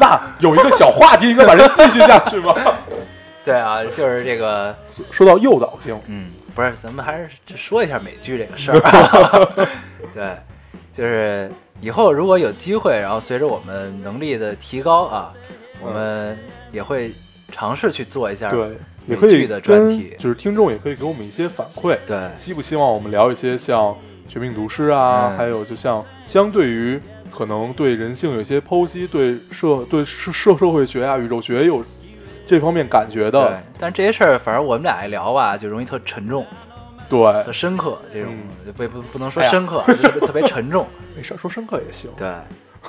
[0.00, 2.54] 那有一个小话题，应该把这继续下去吗？
[3.44, 4.74] 对啊，就是这个，
[5.10, 9.68] 说到诱导性，嗯，不是，咱们还是说一下美剧这个事儿啊。
[10.14, 10.34] 对，
[10.90, 15.30] 就是以后如果有机会，然后随着我们能力的提高啊，
[15.78, 16.38] 我们
[16.72, 17.12] 也会
[17.52, 18.50] 尝试去做一下。
[18.50, 18.68] 对，
[19.06, 23.78] 也美可以剧的专跟题就是听众也可以给我们一些反馈，对希不希望我们聊一些像
[24.28, 31.84] 《绝命毒师》啊，嗯还有就像相对于可能对人性有一些剖析，对社对社社社会学啊、宇宙学有
[32.46, 36.46] 这方面感觉对的，，但是这些事儿，反正我们俩一聊吧，就容易特沉重、
[37.08, 38.72] 对，特深刻，这种嗯。
[38.72, 39.50] 不不不能说哎呀。
[39.50, 40.86] 深刻，就是特别沉重。
[41.16, 42.10] 没事儿，说深刻也行。
[42.16, 42.32] 对，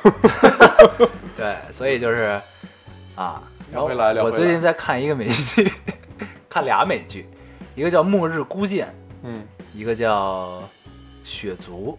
[1.37, 2.39] 对，所以就是
[3.15, 4.35] 啊，然后回来聊回来。
[4.35, 5.71] 我最近在看一个美剧，
[6.49, 7.27] 看俩美剧，
[7.75, 8.93] 一个叫《末日孤舰
[9.23, 9.41] 嗯，》，
[9.77, 10.61] 一个叫
[11.25, 11.97] 《血族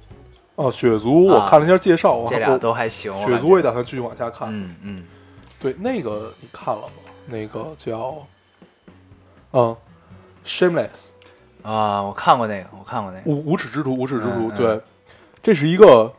[0.54, 3.14] 哦，血族我啊看了一下介绍，我》，这俩都还行。
[3.18, 4.48] 血族我也打算继续往下看。
[4.50, 5.04] 嗯嗯，
[5.60, 6.92] 对，那个你看了吗？
[7.26, 8.26] 那个叫
[9.52, 9.76] 嗯
[10.46, 11.10] ，Shameless
[11.62, 13.30] 啊，我看过那个，我看过那个。
[13.30, 14.30] 无无耻之徒，无耻之徒。
[14.30, 14.80] 嗯嗯对，
[15.42, 16.10] 这是一个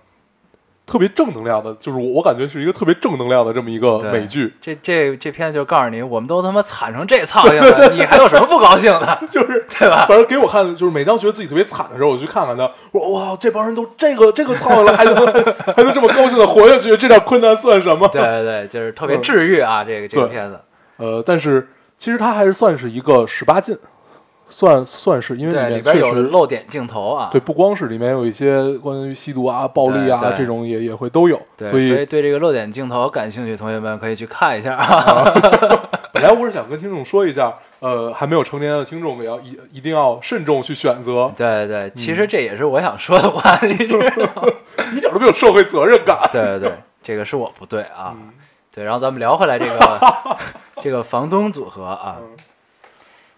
[0.87, 9.19] 特别正能量的，就是我我感觉是一个特别正能量的这么一个美剧，这这这片子就告诉你，我们都他妈惨成这操样了，你还有什么不高兴的？
[9.29, 15.13] 就是 对吧反正给我看，就是每当觉得自己特别惨的时候，我去看看他，我哇，这帮人都这个这个操了，还能
[15.75, 18.07] 还能这么高兴的活下去，这点困难算什么？
[18.07, 20.57] 对对对，就是特别治愈啊，这个这个片子。
[20.95, 23.77] 呃，但是其实它还是算是一个十八禁，
[24.47, 27.29] 算算是因为，里面确实露点镜头啊。
[27.31, 35.23] 对，不光是里面有一些关于吸毒啊、暴力啊这种也也会都有，对，所以对这个露点镜头感兴趣的同学们可以去看一下啊。
[36.13, 44.51] 本来我是想跟听众说一下，呃，还没有成年的听众也要一一定要慎重去选择，对对，其嗯实这也是我想说的话，你知道吗？
[44.93, 46.17] 一点都没有社会责任感。
[46.31, 46.71] 对对对，
[47.03, 48.15] 这个是我不对啊。
[48.15, 48.29] 嗯
[48.73, 50.37] 对，然后咱们聊回来这个
[50.81, 52.37] 这个房东组合啊，嗯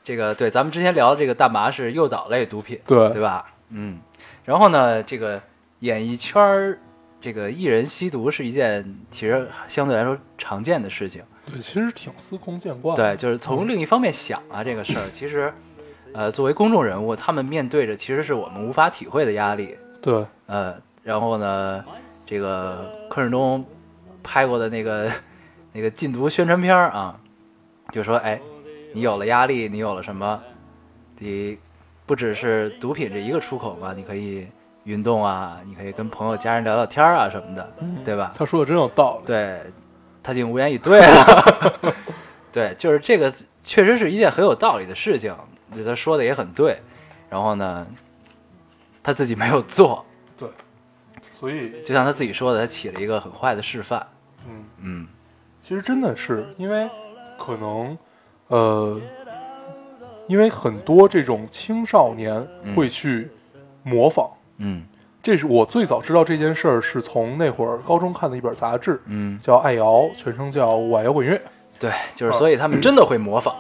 [0.10, 3.46] 这个对，咱们之前聊的这个大麻是诱导类毒品，对对吧？
[3.70, 4.00] 嗯，
[4.44, 5.40] 然后呢，这个
[5.82, 6.80] 演艺圈儿
[7.22, 11.22] 这个艺人吸毒是一件其实相对来说常见的事情。
[11.46, 12.96] 对，其实挺司空见惯。
[12.96, 15.54] 对，就是从另一方面想啊，这个事儿其实，
[16.12, 19.78] 呃，作为公众人物，他们面对着其实是我们无法体会的压力。
[20.02, 21.86] 对呃，然后呢，
[22.26, 23.64] 这个柯震东
[24.24, 25.12] 拍过的那个
[25.72, 27.16] 那个禁毒宣传片儿啊，
[27.92, 28.42] 就说，哎，
[28.94, 30.42] 你有了压力，你有了什么？
[31.18, 31.58] 你
[32.06, 34.48] 不只是毒品这一个出口嘛，你可以
[34.86, 37.74] 运动啊，你可以跟朋友、家人聊聊天啊什么的，
[38.04, 38.34] 对吧？
[38.38, 39.26] 他说的真有道理。
[39.26, 39.62] 对，
[40.24, 41.96] 他竟无言以对了。
[42.52, 43.32] 对，就是这个
[43.64, 45.36] 确实是一件很有道理的事情，
[45.86, 46.80] 他说的也很对。
[47.30, 47.86] 然后呢，
[49.04, 50.04] 他自己没有做，
[50.36, 50.50] 对
[51.32, 54.08] 所以，就像他自己说的，他起了一个很坏的示范。
[54.48, 55.08] 嗯，嗯，
[55.62, 56.90] 其实真的是因为
[57.38, 57.96] 可能，
[58.50, 59.02] 呃，
[60.28, 63.30] 因为很多这种青少年嗯会去
[63.82, 64.30] 模仿。
[64.58, 64.84] 嗯
[65.22, 69.86] 这是我最早知道这件事儿，是从那会儿高中看的一本杂志，嗯，叫《爱摇》，
[70.16, 71.36] 全称叫《晚摇滚乐》。
[71.78, 73.56] 对，就是所以他们真的会模仿。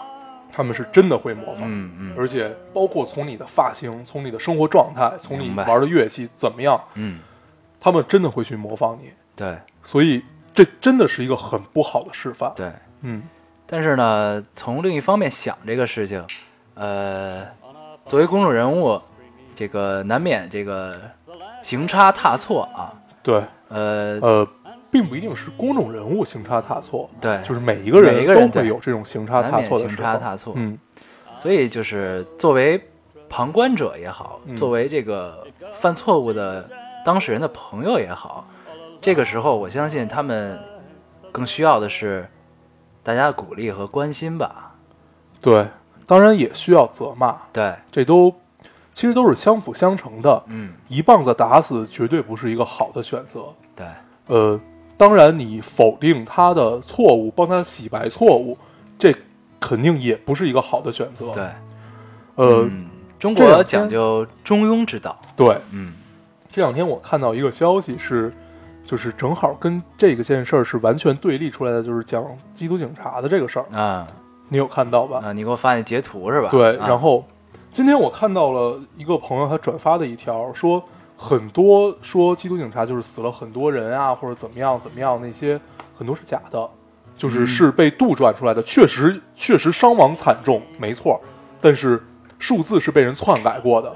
[0.51, 7.19] 他们是真的会模仿，嗯嗯而且包括从你的发型、从你的生活状态、从你玩的乐器怎么样，嗯，
[7.79, 9.11] 他们真的会去模仿你。
[9.35, 10.23] 对所以
[10.53, 12.51] 这真的是一个很不好的示范。
[12.55, 12.71] 对。
[13.01, 13.21] 嗯，
[13.69, 16.25] 但是呢，从另一方面想这个事情，
[16.73, 17.45] 呃，
[18.07, 18.99] 作为公众人物，
[19.55, 20.99] 这个难免这个
[21.61, 22.91] 行差踏错啊。
[23.21, 24.47] 对，呃，呃，
[24.91, 30.03] 并不一定是公众人物行差踏错，对，就是每一个人每一个人都会有这种行差踏错的时候。
[30.03, 30.53] 差踏错。
[30.55, 30.75] 嗯，
[31.37, 32.81] 所以就是作为
[33.29, 35.45] 旁观者也好，嗯作为这个
[35.79, 36.67] 犯错误的
[37.05, 38.47] 当事人的朋友也好，
[38.99, 40.57] 这个时候我相信他们
[41.31, 42.27] 更需要的是
[43.09, 44.75] 大家的鼓励和关心吧。
[45.41, 45.67] 对，
[46.05, 48.31] 当然也需要责骂，对，这都
[48.93, 50.43] 其实都是相辅相成的。
[50.45, 53.45] 嗯，一棒子打死绝对不是一个好的选择。
[53.75, 53.87] 对，
[54.27, 54.61] 呃，
[54.95, 58.55] 当然你否定他的错误，帮他洗白错误，
[58.99, 59.11] 这
[59.59, 61.31] 肯定也不是一个好的选择。
[61.33, 61.43] 对，
[62.35, 62.85] 呃，嗯，
[63.17, 65.19] 中国讲究中庸之道。
[65.35, 65.93] 对，嗯
[66.51, 68.31] 这两天我看到一个消息是，
[68.89, 72.25] 就是正好跟这个件事儿是完全对立出来的，就是讲
[72.55, 74.07] 缉毒警察的这个事儿，啊
[74.47, 75.21] 你有看到吧？
[75.23, 76.47] 啊，你给我发那截图是吧？
[76.49, 77.23] 对，啊然后
[77.71, 80.83] 今天我看到了一个朋友他转发的一条，说
[81.15, 85.61] 很多说缉毒警察就是死了很多人啊，或者怎么样怎么样，那些
[85.95, 86.67] 很多是假的，
[87.15, 91.21] 就是嗯是被杜撰出来的，确实确实伤亡惨重，没错，
[91.61, 92.01] 但是
[92.39, 93.95] 数字是被人篡改过的。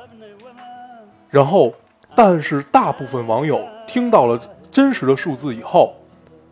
[1.32, 1.73] 然后，
[2.13, 4.39] 但是大部分网友听到了
[4.74, 5.96] 真实的数字以后，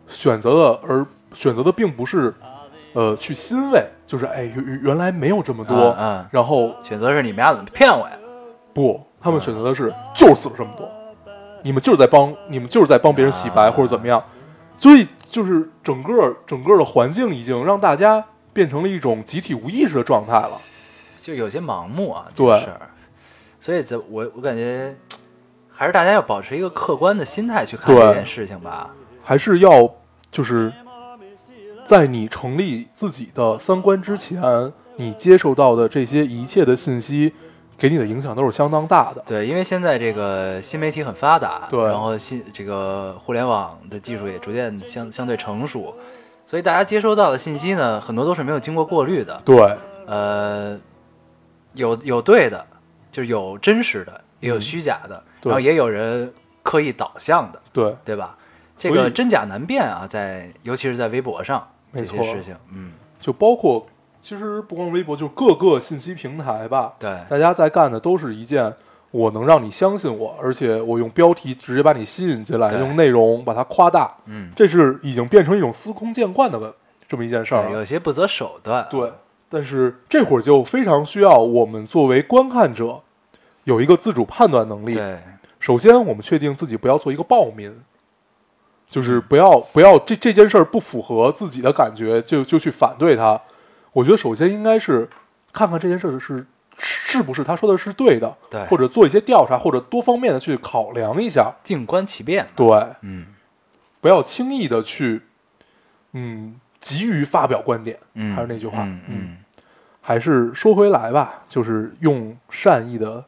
[0.06, 1.04] 选择的而
[1.34, 2.32] 选择的并不是，
[2.92, 8.16] 呃，去欣慰，就是哎，原原来没有这么多，嗯嗯然后选择是你们俩怎么骗我呀？
[8.72, 10.88] 不，他们选择的是就是死了这么多，
[11.62, 14.22] 你们就是在帮你们就是在帮别人洗白啊或者怎么样，
[14.78, 20.60] 所以就是整个整个的环境已经让大家变成了一种集体无意识的状态了。
[21.20, 22.68] 就有些盲目啊，对。
[23.60, 24.92] 所以，这我我感觉
[25.82, 28.88] 还是大家要保持一个客观的心态去看这件事情吧。
[29.20, 29.92] 还是要
[30.30, 30.72] 就是
[31.84, 34.40] 在你成立自己的三观之前，
[34.94, 37.34] 你接受到的这些一切的信息，
[37.76, 39.24] 给你的影响都是相当大的。
[39.26, 45.96] 对，因为现在这个新媒体很发达，对然后新这个互联网的技术也逐渐相相对成熟，
[46.46, 49.42] 所以大家接收到的信息呢，很多都是没有经过过滤的。
[49.44, 50.78] 对，呃，
[51.74, 52.64] 有有对的，
[53.10, 58.36] 就是有真实的，也有嗯虚假的，对然后也有人刻意导向的，对，对吧？
[58.78, 63.86] 这个真假难辨啊，在尤其是在微博上这没错些事情，嗯，就包括
[64.20, 68.74] 其实不光微博，就各个信息平台吧，对大家在干的都是一件。
[69.12, 76.74] 我能让你相信我，而且我用标题直接把你吸引进来，用内容把它夸大，嗯，这是已经变成一种司空见惯的个
[77.06, 77.70] 这么一件事儿。
[77.70, 79.12] 有些不择手段，对，
[79.50, 83.02] 但是这会儿就非常需要我们作为观看者
[83.64, 84.94] 有一个自主判断能力。
[84.94, 85.18] 对
[85.62, 87.72] 首先，我们确定自己不要做一个暴民，
[88.90, 93.40] 就是不要不要这这件事儿不符合自己的感觉就就去反对它。
[93.92, 95.08] 我觉得首先应该是
[95.52, 96.44] 看看这件事儿是
[96.76, 101.54] 是不是他说的是对的，对，或者做一些调查，或者多方面的去考量一下。
[101.62, 102.66] 静观其变，对，
[103.02, 103.26] 嗯
[104.00, 105.22] 不要轻易的去
[106.12, 107.96] 嗯急于发表观点。
[108.14, 109.36] 嗯，还是那句话嗯嗯，
[110.00, 113.24] 还是说回来吧，就是用善意的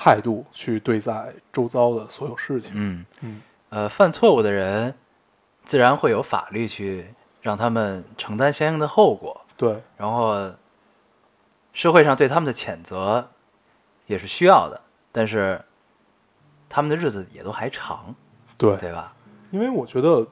[0.00, 2.70] 态度去对待周遭的所有事情。
[2.76, 4.94] 嗯嗯，呃，犯错误的人
[5.64, 10.52] 自然会有法律去让他们承担相应的后果，对然后
[11.72, 13.28] 社会上对他们的谴责
[14.06, 14.80] 也是需要的，
[15.10, 15.60] 但是
[16.68, 18.14] 他们的日子也都还长，
[18.56, 19.12] 对，对吧？
[19.50, 20.26] 因为我觉得，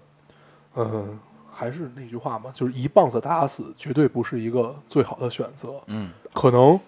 [0.77, 1.19] 嗯、
[1.51, 5.83] 还是那句话嘛，就是一棒子打死绝对不是一个最好的选择。
[5.87, 6.79] 嗯可能，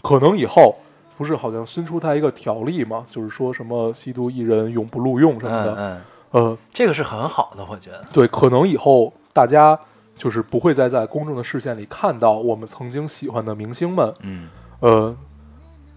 [0.00, 0.76] 可能以后
[1.22, 5.74] 不是好像新出台一个条例嘛，就是说什么吸毒艺人永不录用什么的。
[5.76, 6.00] 嗯
[6.32, 8.04] 嗯，呃，这个是很好的，我觉得。
[8.12, 9.78] 对，可能以后大家
[10.16, 14.48] 就是不会再在公众的视线里看到我们曾经喜欢的明星们，嗯
[14.80, 15.16] 呃，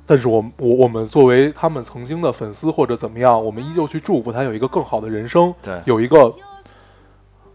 [0.05, 6.31] 但是我们我我们作为他们曾经的粉丝或者怎么样，我们依旧去祝福他有一个更好的人生，对有一个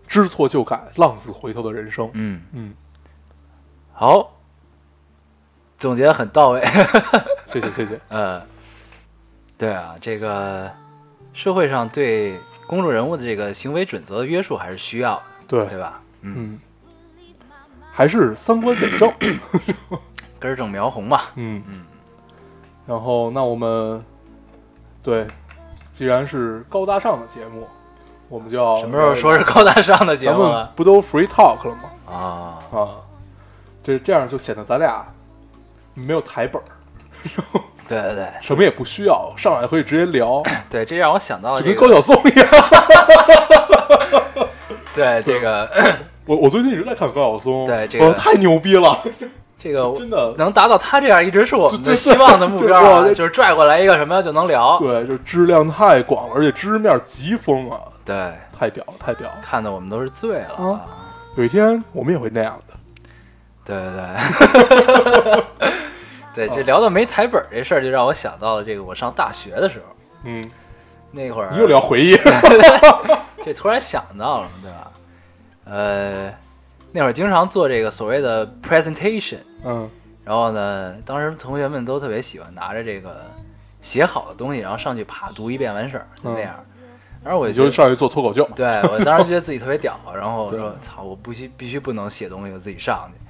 [0.08, 2.10] 知错就改、浪子回头的人生。
[2.14, 2.74] 嗯，嗯，
[3.92, 4.32] 好，
[5.78, 6.60] 总结得很到位。
[7.52, 8.00] 谢谢谢谢。
[8.08, 8.42] 呃，
[9.58, 10.70] 对啊，这个
[11.32, 16.00] 社会上对公众人物的这个行为准则的约束还是需要的，对，对吧？
[16.22, 16.60] 嗯，嗯，
[17.92, 19.12] 还是三观得正。
[20.38, 21.20] 根正苗红嘛。
[21.34, 21.84] 嗯嗯，
[22.86, 24.02] 然后那我们
[25.02, 25.26] 对，
[25.92, 27.68] 既然是高大上的节目，
[28.28, 30.72] 我们就要什么时候说是高大上的节咱们目了？
[30.74, 31.90] 不都 free talk 了吗？
[32.14, 32.88] 啊，啊，
[33.82, 35.04] 这这样就显得咱俩
[35.92, 36.64] 没有台本儿，
[37.88, 42.46] 对对对什么也不需要，上来可以直接聊， 对，这让我想到就了这个，跟高晓松一样。
[44.94, 45.68] 对这个
[46.26, 48.98] 我我最近一直在看高晓松，对这个哇太牛逼了，
[49.58, 50.34] 这个 真的。
[50.38, 54.78] 能达到他这样，一直是我们就就的希望的目标啊，就是拽过来一个什么就能聊。
[54.78, 58.14] 对，就质量太广了，而且知识面极丰啊，对，
[58.56, 59.34] 太屌了，太屌了。
[59.42, 60.80] 看的我们都是醉了啊
[61.36, 62.74] 有一天我们也会那样的。
[63.64, 63.92] 对对
[65.58, 65.70] 对，
[66.34, 70.42] 对，啊这聊到没台本儿这事儿，就让我想到了这个我上大学的时候，嗯，
[71.10, 72.16] 那会儿你又聊回忆，
[73.44, 74.90] 这突然想到了，对吧？
[75.64, 76.32] 呃，
[76.92, 79.88] 那会儿经常做这个所谓的 presentation，嗯
[80.24, 83.22] 然后呢，当时同学们都特别喜欢拿着这个
[83.80, 86.54] 写好的东西，然后上去啪读一遍完事儿，就那样。
[87.24, 93.20] 然后我就上去做脱口秀，对我当时觉得自己特别屌，然后我说操，我不须必须不能写东西，我自己上去。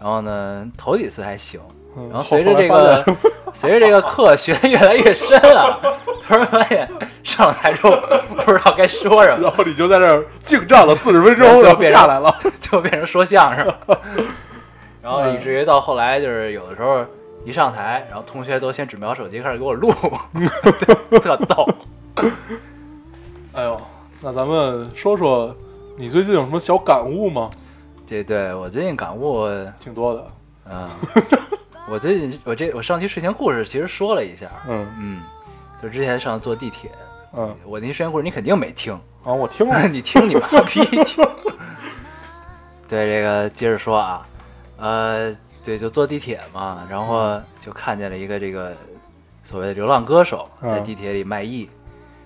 [0.00, 1.73] 然后呢，头几次还行，嗯
[2.10, 3.04] 然后随着这个
[3.54, 5.78] 随着这个课学的越来越深啊，
[6.20, 6.88] 突然发现
[7.22, 7.92] 上了台之后
[8.44, 12.36] 不知道该说什么，然后你就在这儿静站了四十分钟，就下来了。
[12.58, 13.76] 就变成说相声了。
[15.00, 17.04] 然后以至于到后来，就是有的时候
[17.44, 19.92] 一上台，然后同学都先准备好手机开始给我录，
[21.22, 21.68] 特逗。
[23.52, 23.80] 哎呦，
[24.20, 25.54] 那咱们说说
[25.96, 27.48] 你最近有什么小感悟吗？
[28.06, 29.46] 这对我最近感悟，
[29.78, 30.26] 挺多的，
[30.70, 30.88] 嗯，
[31.88, 35.22] 我最近我这我上期睡前故事其实说了一下，嗯嗯，
[35.82, 36.90] 就之前上坐地铁，
[37.34, 41.24] 嗯，我那睡前故事你肯定没听，啊，我听了， 你听你妈逼 听。
[42.88, 44.26] 对，这个接着说啊，
[44.78, 48.74] 呃，对，就坐地铁嘛，然后就看见了一个这个
[49.42, 51.68] 所谓的流浪歌手在嗯地铁里卖艺，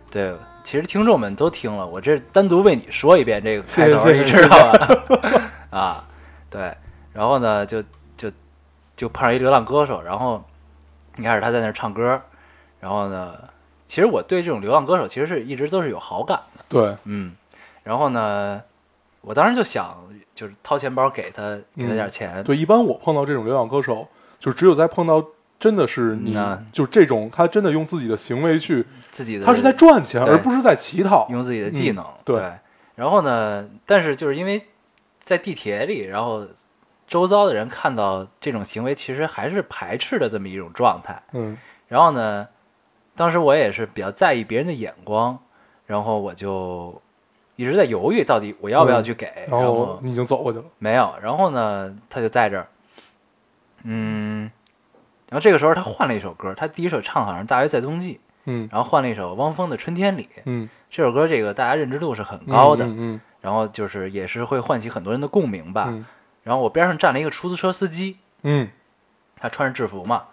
[0.09, 0.33] 对，
[0.63, 5.41] 其实听众们都听了，我这单独为你说一遍这个开头，你知道吧？
[5.77, 6.05] 啊，
[6.49, 6.73] 对，
[7.13, 7.83] 然后呢，就
[8.99, 10.45] 就就碰上一流浪歌手，然后
[11.17, 12.21] 一开始他在那儿唱歌，
[12.81, 13.33] 然后呢，
[13.87, 17.33] 其实我对这种流浪歌手其实是一直都是有好感的，对，嗯，
[17.85, 18.61] 然后呢，
[19.21, 19.97] 我当时就想
[20.35, 24.09] 就是掏钱包给他给他点钱，对，一般我碰到这种流浪歌手，
[24.41, 25.25] 就只有在碰到
[25.61, 31.29] 真的是你那，就这种他真的用自己的行为去，自己的他是在赚钱，而不是在乞讨。
[31.31, 32.53] 用自己的技嗯能，对
[32.97, 34.67] 然后呢，但是就是因为
[35.21, 36.45] 在地铁里，然后
[37.09, 41.21] 周遭的人看到这种行为，其实还是排斥的这么一种状态。
[41.33, 41.57] 嗯
[41.89, 42.47] 然后呢，
[43.17, 45.39] 当时我也是比较在意别人的眼光，
[45.87, 47.01] 然后我就
[47.57, 49.27] 一直在犹豫，到底我要不要去给。
[49.27, 50.65] 嗯然然后你已经走过去了。
[50.79, 52.69] 没有，然后呢，他就在这儿，
[53.85, 54.51] 嗯，
[55.31, 60.29] 然后这个时候他换了一首歌，他第一首唱好像《大约在冬季》，嗯然后换了一首汪峰的《春天里》。
[60.45, 65.95] 嗯，这首歌这个大家认知度是很高的，嗯然后就是也是会唤起很多人的共鸣吧。
[66.49, 68.71] 嗯然后我边上站了一个出租车司机，嗯。
[69.37, 70.25] 他穿着制服嘛，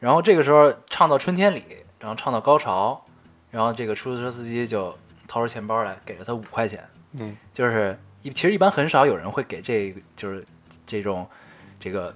[0.00, 1.64] 然后这个时候唱到春天里，
[2.00, 3.04] 然后唱到高潮，
[3.50, 4.96] 然后这个出租车司机就
[5.28, 6.82] 掏出钱包来给了他五块钱，
[7.12, 7.36] 嗯。
[7.52, 10.44] 就是一其实一般很少有人会给这个就是
[10.86, 11.28] 这种
[11.78, 12.12] 这个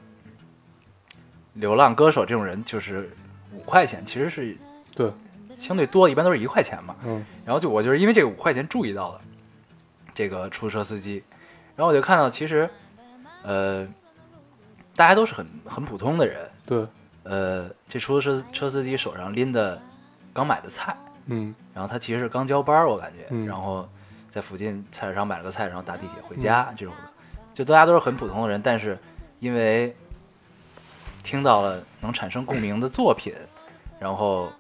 [1.53, 3.15] 流浪歌手这种人就是
[3.53, 4.57] 五块钱，其实是
[4.95, 5.13] 对，
[5.59, 6.97] 相对多的，一般都是一块钱嘛。
[7.05, 7.25] 嗯。
[7.45, 9.21] 然后就我就是因为这个五块钱注意到了
[10.15, 11.23] 这个出租车司机，
[11.77, 12.69] 然后我就看到其实
[13.47, 13.87] 呃
[14.97, 16.87] 大家都是很很普通的人，对，
[17.23, 19.81] 呃这出租车车司机手上拎的
[20.33, 21.55] 刚买的菜，嗯。
[21.73, 23.47] 然后他其实是刚交班儿，我感觉，嗯。
[23.47, 23.89] 然后
[24.29, 27.11] 在附近菜市场买了个菜，然后打地铁回家、这种的，
[27.55, 28.99] 就大家都是很普通的人，但是
[29.39, 29.95] 因为
[31.23, 33.35] 听到了能产生共鸣的作品，
[34.01, 34.51] 然后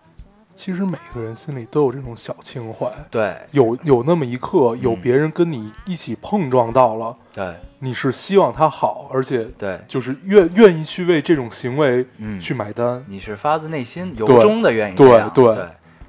[0.57, 3.37] 其实每个人心里都有这种小情怀，对。
[3.53, 5.01] 有有那么一刻，有嗯。
[5.03, 7.55] 别人跟你一起碰撞到了，对。
[7.81, 13.05] 你是希望他好，而且对，就是愿愿意去为这种行为嗯，去买单。
[13.07, 15.31] 你是发自内心由衷的愿意对这样。
[15.35, 15.45] 对。
[15.55, 15.67] 对，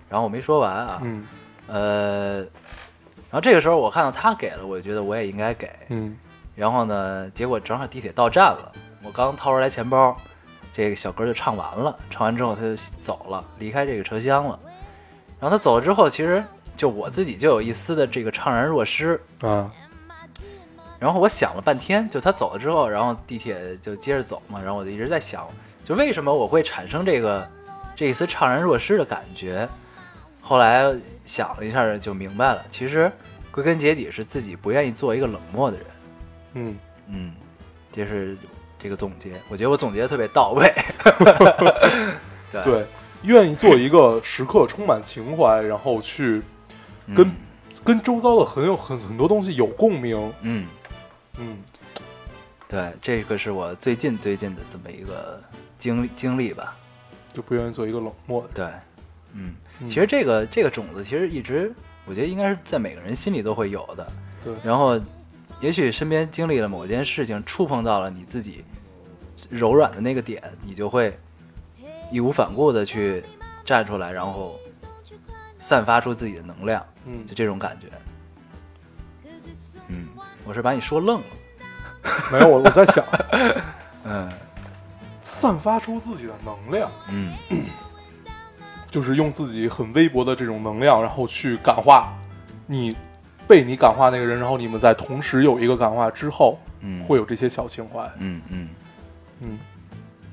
[0.07, 1.25] 然后我没说完啊，嗯。
[1.67, 6.15] 呃，然后这个时候我看到他给了，我就觉得我也应该给，嗯。
[6.55, 8.71] 然后呢，结果正好地铁到站了，
[9.03, 10.17] 我刚掏出来钱包，
[10.77, 14.59] 这个小歌就唱完了，唱完之后他就走了，离开这个车厢了。
[15.39, 16.43] 然后他走了之后，其实
[16.77, 19.19] 就我自己就有一丝的这个怅然若失。
[19.41, 19.71] 啊
[20.99, 25.47] 然后我想了半天，就他走了之后，然后地铁就接着走嘛，然后我就一直在想，
[25.83, 27.47] 就为什么我会产生这个
[27.95, 29.67] 这一丝怅然若失的感觉？
[30.41, 33.11] 后来想了一下，就明白了，其实
[33.51, 35.85] 归根结底是自己不愿意做一个冷漠的人。
[36.53, 37.33] 嗯嗯，
[37.91, 38.37] 就是
[38.87, 40.73] 这个总结，我觉得我总结的特别到位。
[42.49, 42.85] 对，对，
[43.23, 46.41] 愿意做一个时刻充满情怀，然后去
[47.07, 47.31] 嗯跟
[47.83, 50.33] 跟周遭的很有很很多东西有共鸣。
[50.39, 50.65] 嗯，
[51.37, 51.57] 嗯
[52.69, 55.37] 对，这个是我最近最近的这么一个
[55.77, 56.73] 经历经历吧。
[57.33, 58.49] 就不愿意做一个冷漠的。
[58.53, 58.65] 对，
[59.33, 61.73] 嗯，嗯其实这个这个种子其实一直，
[62.05, 64.07] 我觉得应该是在每个人心里都会有的。
[64.41, 64.97] 对然后，
[65.59, 68.63] 也许身边经历了某件事情，触碰到了你自己
[69.49, 71.17] 柔软的那个点，你就会
[72.11, 73.23] 义无反顾的去
[73.65, 74.55] 站出来，然后
[75.59, 77.25] 散发出自己的能量，嗯。
[77.25, 77.87] 就这种感觉。
[79.87, 80.07] 嗯，
[80.45, 81.25] 我是把你说愣了。
[82.31, 83.03] 没有我我在想，
[84.03, 84.29] 嗯。
[85.23, 87.33] 散发出自己的能量，嗯。
[88.89, 92.17] 就是用自己很微薄的这种能量，然后去感化
[92.65, 92.95] 你
[93.45, 98.01] 被你感化那个人，然后你们在同时有一个感化之后，嗯，会有这些小情怀。
[98.17, 98.69] 嗯嗯，嗯，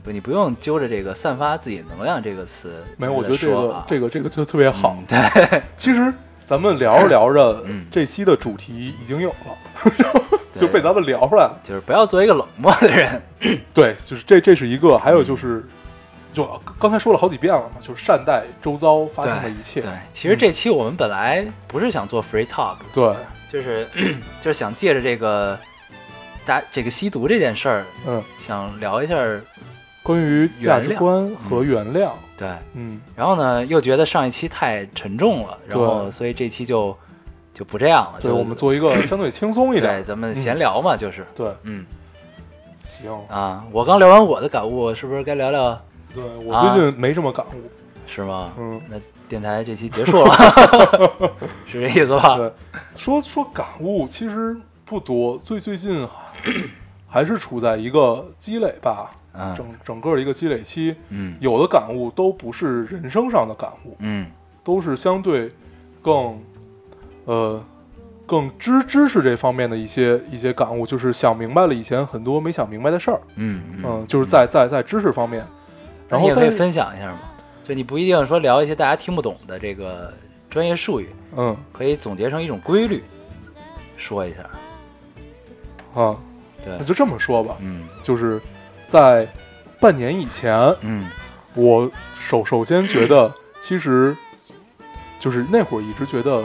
[0.03, 3.85] 不，你不用揪着这个“散发自己能量”这个词没有，我觉得这个啊。
[3.89, 4.97] 这个这个就特别好。
[4.99, 6.13] 嗯对， 其实
[6.45, 7.87] 咱们聊着聊着，嗯。
[7.91, 10.21] 这期的主题已经有了，
[10.61, 11.59] 就被咱们聊出来了。
[11.65, 13.23] 就是不要做一个冷漠的人。
[13.73, 15.65] 对，就是这这是一个，还有嗯就是，
[16.35, 19.81] 就刚才说了好几遍了嘛，就是善待周遭发生的一切。
[19.81, 23.15] 对，其实这期我们本来不是想做 free talk，对，
[23.51, 23.87] 就是
[24.43, 25.59] 就是想借着这个
[26.47, 29.17] 大这个吸毒这件事儿，嗯，想聊一下。
[30.03, 36.95] 关于价值观和原谅，对，嗯，然后呢，又觉得上一期太沉重了，然后所以这期就
[37.55, 40.05] 就不这样了，就我们做一个 相对轻松一点对点。
[40.05, 41.87] 咱们闲聊嘛，就是对，嗯
[42.87, 45.81] 行，啊，我刚聊完我的感悟，是不是该聊聊
[46.15, 47.71] 对我啊最近没什么感悟。
[48.07, 48.53] 是吗？
[48.59, 50.35] 嗯，那电台这期结束了，
[51.67, 52.37] 是这意思吧？
[52.37, 52.53] 对，
[52.95, 56.07] 说说感悟其实不多，最最近
[57.09, 60.97] 还是处在一个积累吧，嗯整整个的一个积累期。
[61.11, 64.27] 嗯有的感悟都不是人生上的感悟，嗯
[64.65, 65.53] 都是相对
[66.03, 66.41] 更
[67.25, 67.63] 呃
[68.27, 73.21] 更知知识这方面的一些一些感悟，就是想明白了以前很多没想明白的事儿。
[73.37, 75.45] 嗯嗯，就是在在在知识方面，
[76.09, 77.19] 然后你也可以分享一下嘛，
[77.69, 80.13] 就你不一定说聊一些大家听不懂的这个
[80.51, 83.05] 专业术语，嗯可以总结成一种规律，
[83.97, 84.39] 说一下。
[85.95, 86.17] 啊，
[86.65, 86.75] 对。
[86.79, 87.87] 那就这么说吧，嗯。
[88.03, 88.41] 就是
[88.89, 89.29] 在
[89.79, 91.09] 半年以前，嗯。
[91.57, 91.89] 我
[92.19, 94.17] 首首先觉得，其实
[95.21, 96.43] 就是那会儿一直觉得，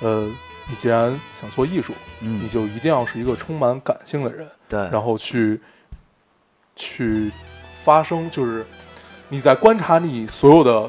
[0.00, 0.22] 呃，
[0.68, 5.60] 你既然想做艺术，你嗯，就一定要是一个充满感性的人，对，然后去
[6.76, 7.28] 去
[7.82, 8.64] 发生，就是
[9.30, 10.88] 你在观察你所有的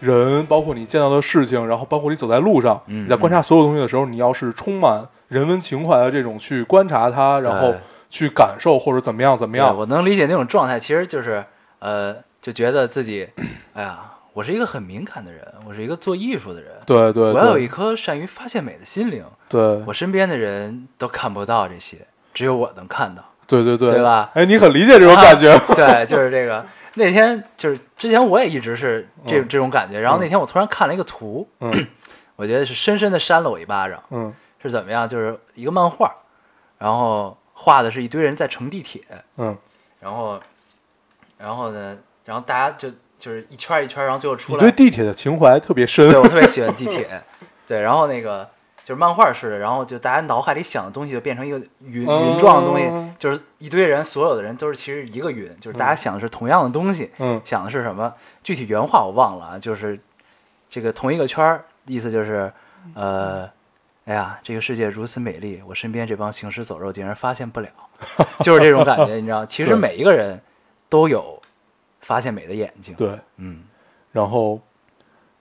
[0.00, 7.78] 人，包括你见到的事情，然后包括你走在路上，嗯你在观察所有东西的时候，你要是充满人文情怀的这种去观察它，然后对
[8.10, 11.42] 去感受或者怎么样怎么样，我能理解那种状态，其实就是
[11.78, 13.26] 呃，就觉得自己，
[13.72, 14.00] 哎呀，
[14.34, 19.24] 我是一个很敏感的人，我是一个做艺术的人，对对我要有一颗善于发现美的心灵。
[19.48, 21.98] 对我身边的人都看不到这些，
[22.34, 23.24] 只有我能看到。
[23.46, 26.64] 对对对对吧哎，你很理解这种感觉， 对，就是这个。
[26.94, 31.86] 那天就是之前我也一直是这嗯这种感觉，然后那天我突然看了一个图，嗯
[32.36, 34.02] 我觉得是深深的扇了我一巴掌。
[34.10, 34.32] 嗯
[34.62, 35.08] 是怎么样？
[35.08, 36.14] 就是一个漫画，
[36.78, 39.02] 然后画的是一堆人在乘地铁，
[39.36, 39.54] 嗯，
[40.00, 40.40] 然后，
[41.36, 41.94] 然后呢，
[42.24, 42.88] 然后大家就
[43.18, 44.62] 就是一圈儿一圈儿，然后最后出你来。
[44.62, 46.08] 对地铁的情怀特别深。
[46.08, 47.22] 对，我特别喜欢地铁，
[47.68, 48.48] 对，然后那个
[48.82, 52.86] 就是漫画似的，然后就大家脑海里想的东西就变成一个云云状的东西。
[52.86, 57.38] 嗯，就是一堆人，所有的人都是其实一个云，就是大家想的是同样的东西，嗯。
[57.44, 58.10] 想的是什么？
[58.42, 60.00] 具体原话我忘了啊，就是
[60.70, 62.50] 这个同一个圈儿，意思就是，
[62.94, 63.46] 呃，
[64.10, 67.68] 哎呀，这个世界如此美丽，我身边这帮行尸走肉竟然发现不了，
[68.42, 69.46] 就是这种感觉，你知道？
[69.46, 70.40] 其实每一个人
[70.88, 71.40] 都有
[72.00, 73.62] 发现美的眼睛，，对，嗯，
[74.10, 74.60] 然后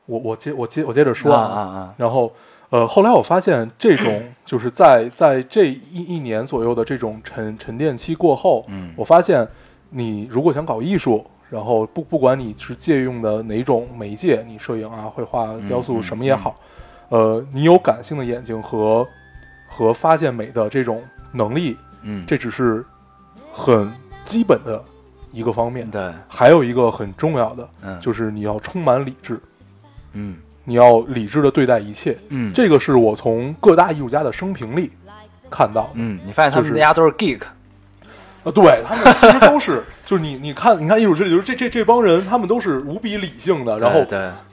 [0.05, 2.31] 我我接我接我接着说啊啊啊，然后
[2.69, 8.93] 呃，后来我发现这种 就是在在这一一年左右的这种沉沉淀期过后，嗯。
[8.95, 9.47] 我发现
[9.89, 16.55] 你如果想搞艺术，然后不不管你是借用的哪种媒介，你摄影啊、绘画、雕塑嗯什么也好，
[17.09, 19.07] 呃，你有感性的眼睛和
[19.67, 22.85] 和发现美的这种能力，嗯，这只是
[23.51, 23.91] 很
[24.25, 24.83] 基本的
[25.31, 25.89] 一个方面。
[25.89, 29.39] 对，还有一个很重要的，嗯，就是你要充满理智，
[30.13, 30.37] 嗯。
[30.65, 32.15] 你要理智的对待一切。
[32.27, 34.91] 嗯，这个是我从各大艺术家的生平里
[35.49, 35.89] 看到的。
[35.95, 37.41] 嗯，你发现他们大家都是 geek，
[38.49, 44.05] 啊，对他们其实都是，就是你你看你看艺术史里，就是这这这帮人，他们都是无比理性的，然后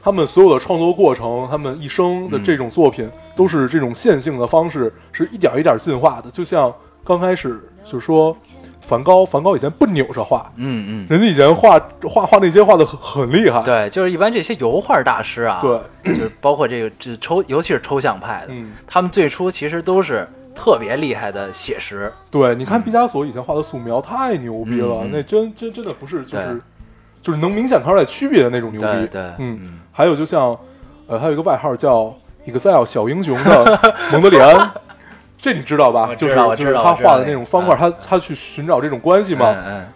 [0.03, 6.31] 他们所有的创作过程，他们一生的这种作品，都是这种线性的方式，是一点一点进化的。
[6.31, 6.73] 就像
[7.05, 8.37] 刚开始就说
[8.81, 11.07] 梵高，梵高以前不扭着画，嗯嗯。
[11.09, 26.61] 人家以前画画画那些画的很很厉害，对，就是一般这些油画大师啊，对，就是包括这个这抽，尤其是抽象派的，嗯，他们最初其实都是特别厉害的写实，对，你看毕加索以前画的素描太牛逼了，那真真真的不是就是
[27.23, 28.87] 就是能明显看出来区别的那种牛逼。
[28.87, 30.59] 对对，嗯，还有就像
[31.07, 32.13] 呃，还有一个外号叫
[32.47, 33.81] Excel 小英雄的
[34.11, 34.73] 蒙德里安，
[35.39, 36.15] 这你知道吧？
[36.17, 37.79] 就是我知就是他画的那种方块，嗯。
[37.79, 39.55] 他他去寻找这种关系嘛。
[39.67, 39.87] 嗯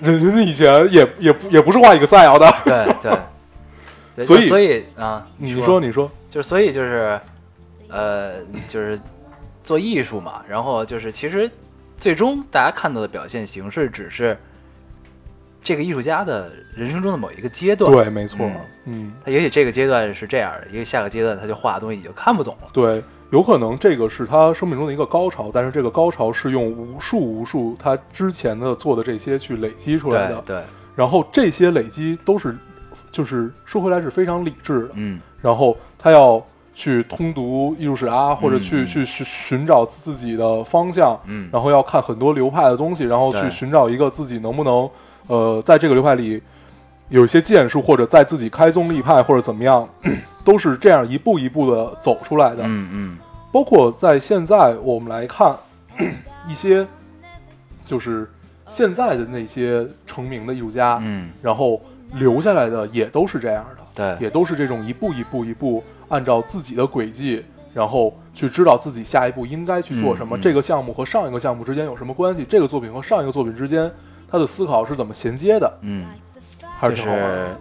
[0.00, 2.54] 人人家以前也也不也不是画 Excel 的。
[2.64, 2.86] 对
[4.14, 7.18] 对，所以所以啊，你说你说，就是所以就是，
[7.88, 8.34] 呃，
[8.68, 8.96] 就是
[9.64, 11.50] 做艺术嘛，然后就是其实
[11.96, 14.38] 最终大家看到的表现形式只是
[15.62, 22.54] 这个艺术家的人生中的某一个阶段，对，没错嗯，嗯，他也许这个阶段是这样的，也许下个阶段他就画的东西你就看不懂。
[22.60, 32.54] 了，对，有可能这个是他生命中的一个高潮，但是这个高潮是用无数无数他之前的做的这些去累积出来的，对对，然后这些累积都是，
[33.10, 35.18] 就是说回来是非常理智的，嗯。
[35.40, 36.44] 然后他要
[36.74, 38.86] 去通读艺术史啊，或者去、嗯。
[38.86, 44.90] 去寻寻找自己的方向，嗯，然后要看很多流派的东西，然后去寻找一个自己能不能
[45.28, 46.42] 呃在这个流派里
[47.08, 49.88] 有一些建树，或者在自己开宗立派或者怎么样，
[50.44, 52.62] 都是这样一步一步的走出来的。
[52.64, 53.18] 嗯嗯。
[53.52, 55.54] 包括在现在我们来看
[56.48, 56.84] 一些
[57.86, 58.28] 就是
[58.66, 61.80] 现在的那些成名的艺术家，嗯，然后
[62.14, 63.84] 留下来的也都是这样的。
[63.94, 67.44] 对，也都是这种一步一步一步按照自己的轨迹，
[67.74, 70.36] 然后去知道自己下一步应该去做什么。
[70.36, 72.44] 嗯嗯这个项目和上一个项目之间有什么关系？
[72.48, 73.90] 这个作品和上一个作品之间，
[74.30, 75.78] 他的思考是怎么衔接的？
[75.82, 76.06] 嗯，
[76.78, 77.46] 还就是挺好玩的。
[77.48, 77.56] 是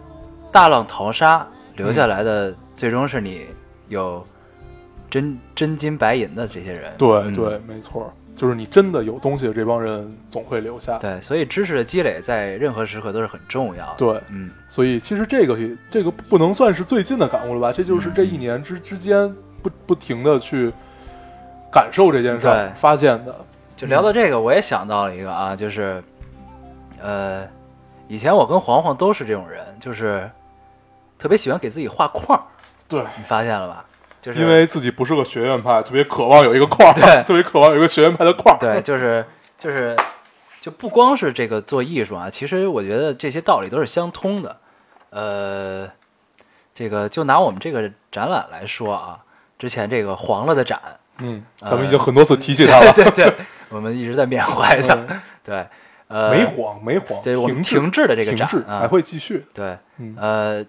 [0.52, 1.48] 大浪淘沙
[1.78, 3.48] 留下来的，最终是你
[3.90, 4.24] 有
[5.10, 6.94] 真真金白银的这些人。
[6.96, 8.14] 对嗯对，没错。
[8.36, 10.98] 就是你真的有东西的这帮人总会留下。
[10.98, 13.96] 对，所以知识的积累在任何时刻都是很重要的。
[13.98, 17.72] 对，嗯，所以其实这个也这个不能算是最近的感悟了吧？
[17.72, 20.72] 这就是嗯这一年之之间不不停的去
[21.72, 23.36] 感受这件事儿对发现的。
[23.76, 26.02] 就聊到这个，我也想到了一个啊，就是，
[27.02, 27.44] 呃，
[28.08, 30.30] 以前我跟黄黄都是这种人，就是
[31.18, 32.44] 特别喜欢给自己画框儿，
[32.88, 33.84] 对，你发现了吧？
[34.24, 38.58] 就是因为自己不是个学院派，特别渴望有一个框儿，对特别渴望有一个学院派的框儿。
[38.58, 39.24] 对，就是
[39.60, 39.94] 就是
[40.62, 44.58] 就不光是这个做艺术啊，其实我觉得这些道理都是相通的。
[45.10, 45.88] 呃，
[46.74, 49.20] 这个就拿我们这个展览来说啊，
[49.60, 50.80] 之前这个黄了的展，
[51.20, 52.94] 嗯，咱们已经很多次提起它了。
[52.94, 53.32] 对对，
[53.68, 54.96] 我们一直在缅怀它。
[54.96, 55.68] 嗯 对，
[56.08, 59.46] 呃，没黄，没黄，对我们停停滞的这个展还会继续。
[59.54, 60.66] 对，嗯，呃，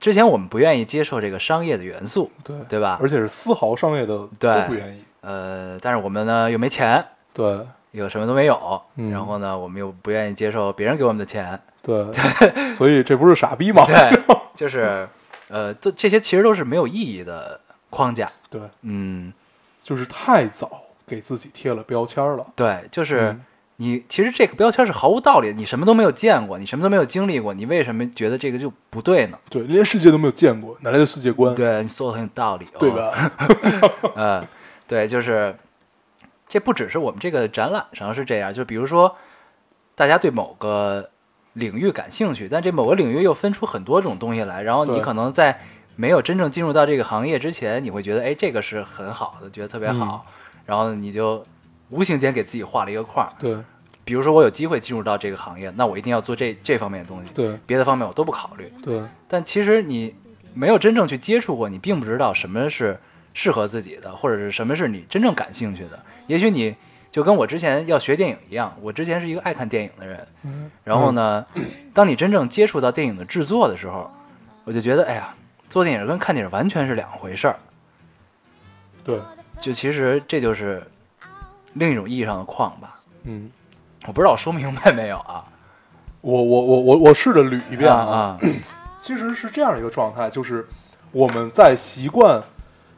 [0.00, 2.98] 之前我们不愿意接受这个商业的元素，对，对吧？
[3.00, 5.02] 而且是丝毫商业的对都不愿意。
[5.20, 12.06] 呃，但是我们呢又没钱，对又什么都没有，嗯然后呢，我们又不愿意接受别人给我们的钱，对，
[12.76, 13.84] 所以这不是傻逼吗？
[13.86, 14.20] 对，
[14.54, 15.08] 就是
[15.48, 18.30] 呃，这这些其实都是没有意义的框架。
[18.48, 19.32] 对，嗯，
[19.82, 22.46] 就是太早给自己贴了标签了。
[22.54, 23.44] 对，就是嗯
[23.80, 29.38] 你其实这个标签是毫无道理的，你什么都没有见过，你什么都没有经历过，你为什么觉得这个就不对呢？
[29.48, 31.54] 对，连世界都没有见过，哪来的世界观？
[31.54, 32.90] 对你说的很有道理、哦，对？
[32.90, 33.32] 吧？
[34.16, 34.46] 嗯，
[34.88, 35.54] 对，就是
[36.48, 39.14] 这不只是我们这个展览上是这样，就比如说
[39.94, 41.08] 大家对某个
[41.52, 45.60] 领域感兴趣，但这某个领域又分出很多种东西来，然后你可能在
[45.94, 50.26] 没有真正进入到这个行业之前，你会觉得哎这个是很好的，觉得特别好，
[50.66, 51.46] 然后你就
[51.90, 53.32] 无形间给自己画了一个框儿。
[53.38, 53.56] 对
[54.04, 58.72] 比如说我有机会进入到这个行业，那我一定要做这这方面的东西，对别的方面我都不考虑。
[58.82, 60.14] 对但其实你
[60.54, 62.98] 没有真正去接触过，你并不知道什么是
[63.34, 66.02] 适合自己的，或者是什么是你真正感兴趣的。
[66.26, 66.74] 也许你
[67.10, 71.44] 就跟我之前要学电影一样，我之前是一个爱看电影的人，嗯然后呢，
[71.92, 74.10] 当你真正接触到电影的制作的时候，
[74.64, 75.34] 我就觉得，哎呀，
[75.68, 77.56] 做电影跟看电影完全是两回事儿。
[79.04, 79.20] 对，
[79.60, 80.82] 就其实这就是
[81.78, 82.88] 另一种意义上的矿吧。
[83.24, 83.50] 嗯，
[84.06, 85.44] 我不知道我说明白没有啊？
[86.20, 88.38] 我我我我我试着捋一遍啊啊，
[89.00, 90.66] 其实是这样一个状态，就是
[91.12, 92.42] 我们在习惯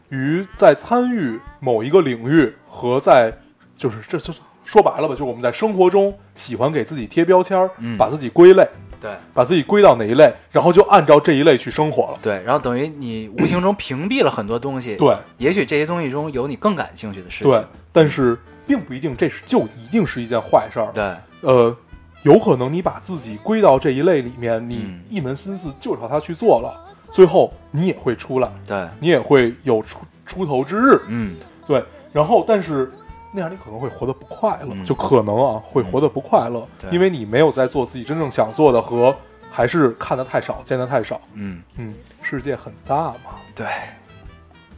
[0.08, 3.32] 于在参与某一个领域和在
[3.76, 8.66] 就是这就是说白了吧，就是我们在生活中喜欢给自己贴标签儿，嗯把自己归类，
[9.00, 12.18] 对把自己归到哪一类，然后就按照这一类去生活了。
[12.22, 14.96] 对，然后等于你无形中屏蔽了很多东西。
[14.96, 17.52] 对也许这些东西中有你更感兴趣的事情。
[17.52, 17.62] 对，
[17.92, 18.38] 但是
[18.70, 20.92] 并不一定这是就一定是一件坏事儿。
[20.94, 21.76] 对呃，
[22.22, 26.72] 有可能你把自己归到这一类里面，你嗯一门心思就朝它去做了，
[27.10, 31.00] 最后你也会出来，对，你也会有出出头之日。
[31.08, 31.34] 嗯，
[31.66, 32.92] 对，然后但是
[33.32, 39.12] 那样你可能会活得不快乐，嗯就可能啊会活得不快乐，对因为你没有在做自己真正想做的和
[39.50, 41.20] 还是看的太少，见的太少。
[41.34, 41.92] 嗯，嗯，
[42.22, 43.34] 世界很大嘛。
[43.52, 43.66] 对，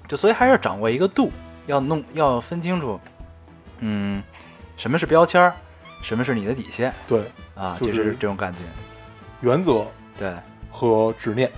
[0.08, 1.30] 就所以还是要掌握一个度，
[1.66, 2.98] 要弄要分清楚，
[3.84, 4.22] 嗯，
[4.76, 5.52] 什么是标签儿，
[6.02, 6.92] 什么是你的底线？
[7.08, 7.20] 对，
[7.56, 8.58] 啊，就就是是这种感觉。
[9.40, 9.84] 原则
[10.16, 10.32] 对，
[10.70, 11.50] 和执念。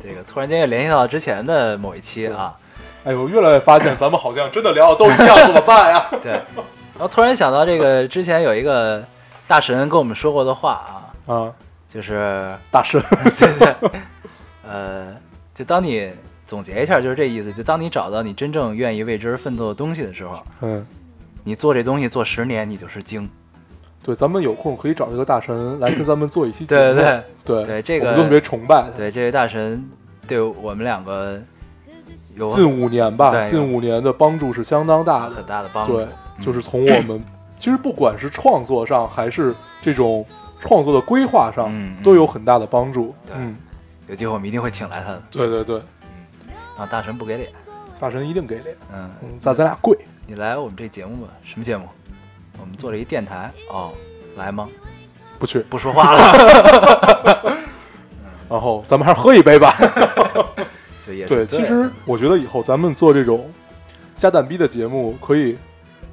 [0.00, 2.56] 这个突然间又联系到之前的某一期啊，
[3.04, 6.06] 哎呦，越来越发现咱们好像真的聊的都一样，怎么办呀？
[6.22, 9.04] 对，然后突然想到这个之前有一个
[9.48, 11.52] 大神跟我们说过的话啊，啊，
[11.88, 13.02] 就是大神，
[13.36, 13.74] 对对，
[14.62, 15.16] 呃，
[15.52, 16.12] 就当你
[16.48, 17.52] 总结一下，就是这意思。
[17.52, 20.84] 就当你找到你真正愿意为之而奋斗的东西的时候，嗯，
[21.44, 23.28] 你做这东西做十年，你就是精。
[24.02, 26.80] 对，咱们有空可以找一个大神来跟咱们做一期节目。
[26.80, 28.88] 对对对对这个特别崇拜。
[28.96, 29.86] 对，这位大神
[30.26, 31.38] 对我们两个
[32.36, 35.44] 有近五年吧，近五年的帮助是相当大很。
[35.44, 35.98] 大的帮助。
[35.98, 36.08] 对，
[36.42, 37.22] 就是从我们
[37.60, 40.24] 其实不管是创作上，还是这种
[40.58, 41.70] 创作的规划上，
[42.02, 43.14] 都有很大的帮助。
[43.34, 43.54] 嗯，
[44.08, 45.22] 有机会我们一定会请来他的。
[45.30, 45.82] 对对对，
[46.78, 47.50] 啊，大神不给脸，
[47.98, 48.76] 大神一定给脸。
[48.94, 49.98] 嗯，嗯，咱咱俩跪。
[50.26, 51.28] 你来我们这节目吧？
[51.44, 51.86] 什么节目？
[52.60, 53.92] 我们做了一电台哦，
[54.36, 54.68] 来吗？
[55.38, 57.56] 不去，不说话了，
[58.48, 59.76] 然后咱们还是喝一杯吧。
[61.06, 63.50] 对，其实我觉得以后咱们做这种
[64.14, 65.56] 瞎蛋逼的节目，可以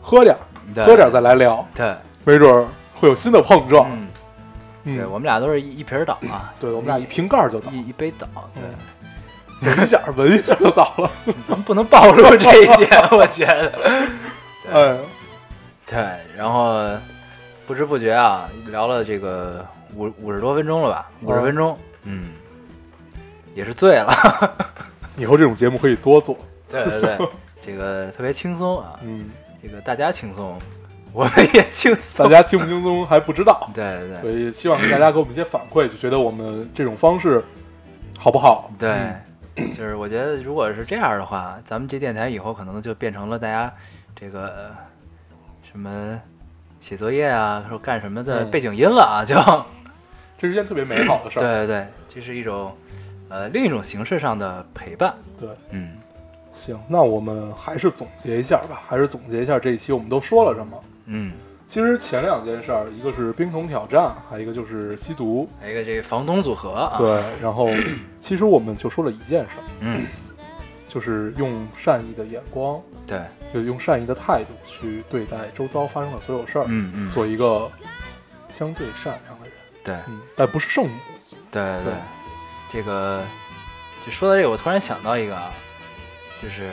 [0.02, 3.90] 喝点儿，喝点儿再来聊，对，没准儿会有新的碰撞。
[3.92, 4.08] 嗯，
[4.86, 8.64] 嗯，对我们俩都是一一瓶倒啊，对我们俩一瓶盖儿就倒，一一杯倒，对。
[9.62, 11.10] 闻一下，闻一下就倒了。
[11.48, 13.72] 咱们不能暴露这一点，我觉得。
[14.72, 14.98] 哎，
[15.86, 15.98] 对，
[16.36, 16.90] 然后
[17.68, 22.30] 不知不觉啊，聊了这个五五十多分钟了吧，五十哦分钟，嗯，
[23.54, 24.14] 也是醉了。
[25.18, 26.38] 以后这种节目可以多做。
[26.70, 27.18] 对对对，
[27.62, 29.30] 这个特别轻松啊，嗯，
[29.62, 30.60] 这个大家轻松，
[31.14, 32.28] 我们也轻松。
[32.28, 37.44] 大家轻不轻松还不知道，对对所以希望大家给我们一些反馈，就觉得我们这种方式
[38.18, 38.72] 好不好？
[38.78, 39.22] 对，嗯
[39.56, 43.74] 就是我觉得如果是这样的话，咱们这电台以后可能就变成了大家
[44.16, 44.76] 这个呃
[45.70, 46.20] 什么
[46.80, 49.36] 写作业啊，说干什么的嗯背景音了啊，就
[50.38, 51.58] 这是一件特别美好的事儿对儿。
[51.66, 52.76] 对对，这是一种
[53.30, 55.14] 呃另一种形式上的陪伴。
[55.40, 55.94] 对，嗯
[56.54, 60.84] 行，那我们还是总结一下吧，还是总结一下这一期我们都说了什么。
[61.06, 61.34] 嗯，
[61.76, 65.46] 其实前两件事儿，一个是冰桶挑战，还有一个就是吸毒。
[65.60, 67.68] 还有一个这个房东组合啊，对，然后
[68.22, 70.08] 其实我们就说了一件事儿，嗯。
[70.88, 73.22] 就是用善意的眼光，对，
[73.54, 77.70] 就用善意的态度去对待周遭发生的所有事儿，嗯嗯，做一个
[78.50, 79.54] 相对善良的人。
[79.84, 79.96] 对。
[80.08, 80.96] 嗯，但不是圣母。
[81.52, 81.84] 对对。
[81.84, 81.94] 对。
[82.72, 83.22] 这个
[84.06, 85.52] 就说到这个，我突然想到一个啊，
[86.42, 86.72] 就是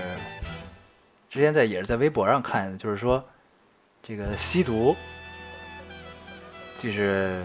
[1.28, 3.24] 之前在也是在微博上看的，就是说
[4.03, 4.96] 这个吸毒，
[6.76, 7.40] 就是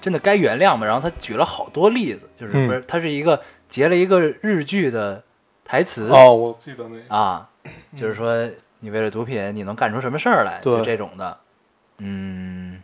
[0.00, 0.84] 真的该原谅吗？
[0.84, 5.22] 然后他举了好多例子，就是嗯不是他是一个截了一个日剧的
[5.64, 7.14] 台词哦，我记得那个。
[7.14, 7.48] 啊，
[7.96, 11.38] 就是说你为了毒品你能干出什么事儿来，就这种的，
[11.98, 12.82] 嗯，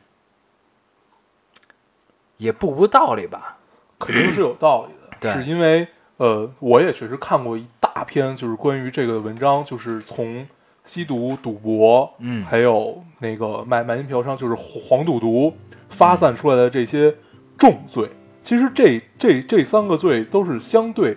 [2.36, 3.59] 也不无道理吧？
[3.98, 5.86] 肯定是有道理的，对是因为
[6.16, 10.46] 呃，我也确实看过一大篇，就是关于这个文章，就是从
[10.85, 12.45] 吸毒、赌博，嗯。
[12.45, 15.53] 还有那个卖卖淫嫖娼，就是黄赌毒
[15.91, 17.14] 发散出来的这些
[17.57, 18.09] 重罪。
[18.43, 21.16] 其实这这这三个罪都是相对，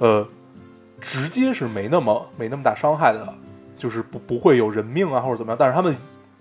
[0.00, 0.26] 呃，
[1.00, 3.34] 直接是没那么没那么大伤害的，
[3.78, 5.94] 就是不不会有人命啊或者怎么样，但是他们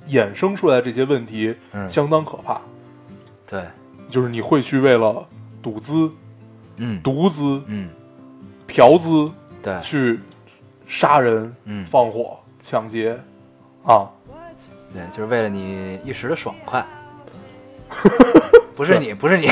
[0.08, 2.60] 衍生出来的这些问题嗯，相当可怕，
[3.48, 3.64] 对，
[4.10, 5.24] 就是你会去为了
[5.62, 6.10] 赌资、
[6.78, 7.90] 嗯，毒资、嗯，
[8.66, 10.20] 嫖资对，去
[10.88, 13.16] 杀人、嗯，放火、抢劫。
[13.84, 14.10] 啊，
[14.92, 16.84] 对，就是为了你一时的爽快，
[18.76, 19.46] 不是你，不是你，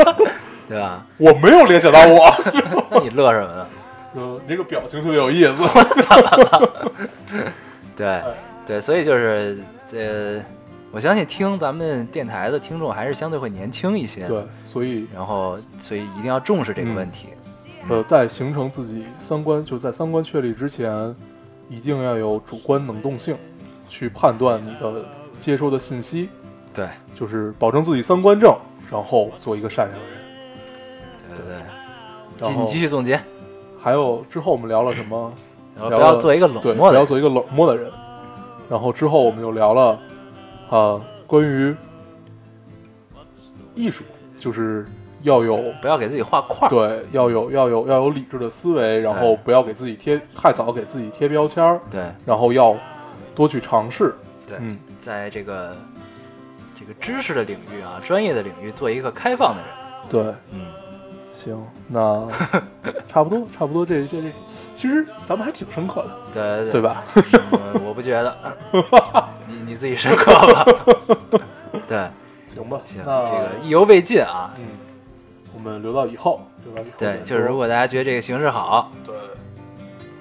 [0.66, 1.06] 对吧？
[1.18, 2.34] 我没有联想到我，
[2.90, 3.66] 那你乐什么呢？
[4.14, 5.62] 呃，你这个表情特别有意思。
[7.94, 8.22] 对，
[8.66, 9.58] 对，所以就是
[9.92, 10.42] 呃，
[10.90, 17.28] 我相信听咱们电台的听众还是相对会年轻一些，对，所以然后所以一定要重视这个问题，
[17.90, 21.14] 呃，在形成自己三观，就在三观确立之前，
[21.68, 23.36] 一定要有主观能动性，
[23.88, 25.04] 去判断你的
[25.40, 26.28] 接收的信息，
[26.72, 28.56] 对，就是保证自己三观正，
[28.90, 30.16] 然后做一个善良的人。
[31.28, 31.56] 对对对，
[32.38, 33.20] 然后继你继续总结，
[33.78, 35.32] 还有之后我们聊了什么？
[35.74, 37.92] 然后不要做一个冷对，漠的人，不要做一个冷漠的人。
[38.70, 40.00] 然后之后我们又聊了，
[40.70, 41.74] 啊、关于
[43.74, 44.02] 艺术，
[44.38, 44.86] 就是
[45.22, 52.76] 要有不要给自己画框，对，要有要有要有理智的思维，然后不要给自己贴太早给自己贴标签儿，对然后要
[53.34, 54.14] 多去尝试。
[54.46, 55.76] 对，嗯，在这个
[56.78, 59.70] 这个知识的领域啊，专业的领域做一个开放的人，
[60.08, 60.66] 对，嗯，
[61.34, 62.28] 行，那
[63.08, 64.30] 差不多，差不多这这这，
[64.76, 66.80] 其实咱们还挺深刻的，对对对？
[66.80, 67.02] 吧？
[67.52, 68.36] 嗯我不觉得，
[69.48, 70.64] 你你自己深刻吧。
[71.88, 72.08] 对，
[72.46, 74.52] 行吧，行，这个意犹未尽啊。
[74.58, 74.64] 嗯，
[75.56, 79.14] 我们留到以后，留到以后对，就是如果大家觉得这个形式好，对，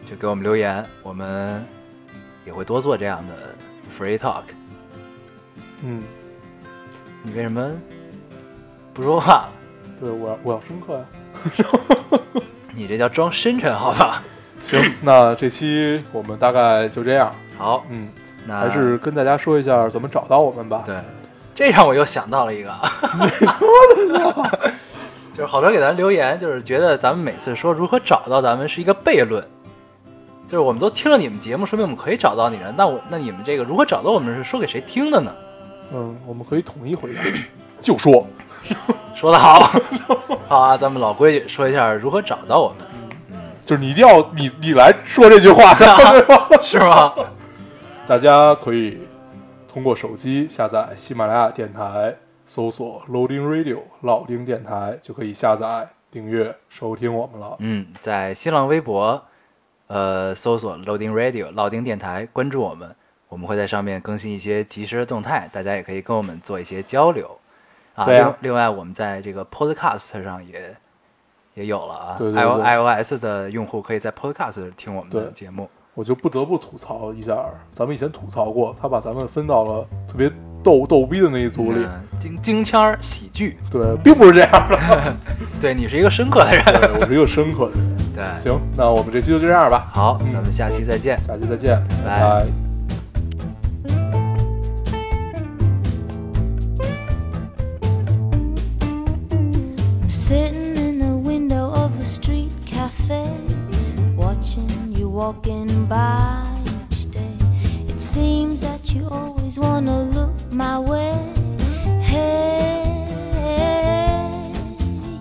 [0.10, 1.62] 就给我们留言，我们
[2.46, 3.34] 也会多做这样的
[4.00, 4.44] free talk。
[5.84, 6.02] 嗯，
[7.22, 7.70] 你为什么
[8.94, 9.50] 不说话？
[10.00, 11.06] 对我要我要深刻呀。
[12.74, 14.24] 你这叫装深沉，好吧？
[14.64, 17.30] 行，那这期我们大概就这样。
[17.58, 18.08] 好，嗯，
[18.48, 20.82] 那还是跟大家说一下怎么找到我们吧。
[20.86, 20.96] 对，
[21.54, 22.72] 这让我又想到了一个，
[25.36, 29.44] 就是好多人给咱留言，就是觉得咱们每次说如何找到咱们是一个悖论，
[30.46, 32.74] 就是我们都听了你们节目，说明我们可以找到你了。
[32.78, 35.36] 那我那你们这个如何找到我们是说给谁听的呢？
[35.94, 37.22] 嗯，我们可以统一回答，
[37.82, 38.26] 就说
[39.14, 39.60] 说的好，
[40.48, 45.84] 好啊，咱们老规矩说一下如何找到我们，就是你一定要你你来说这句话，是
[46.24, 46.48] 吧？
[46.64, 47.14] 是吗？
[48.08, 49.00] 大家可以
[49.68, 52.16] 通过手机下载喜马拉雅电台，
[52.46, 57.56] 搜索 Loading Radio 老丁电台，就可以下载、订阅、收听我们了。
[57.60, 59.22] 嗯，在新浪微博，
[59.88, 62.96] 呃，搜索 Loading Radio 老丁电台，关注我们，
[63.30, 67.39] 我们会在上面更新一些即时的动态，大家也可以跟我们做一些交流。
[67.96, 70.76] 啊，对啊另另外我们在这个 Podcast 上也
[71.54, 75.70] 也有了啊对对 i o 对 iOS 的用户可以在 Podcast 听我们的对节目。
[75.93, 80.30] 我就不得不吐槽一下，咱们以前吐槽过，他把咱们分到了特别
[80.66, 81.78] 逗逗逼的那一组里。
[81.80, 85.16] 嗯，京京腔儿喜剧，对，并不是这样的。
[85.61, 86.66] 对你是一个深刻的人。
[86.66, 87.95] 对我是一个深刻的人。
[88.16, 91.20] 对，行，那我们这期就这样吧，好，嗯咱们下期再见。
[91.28, 92.45] 下期再见，拜拜。
[100.01, 103.24] I'm sitting in the window of a street cafe,
[104.18, 106.43] watching you walking by
[106.89, 107.38] each day.
[107.88, 111.14] It seems that you always wanna look my way.
[112.02, 112.84] Hey,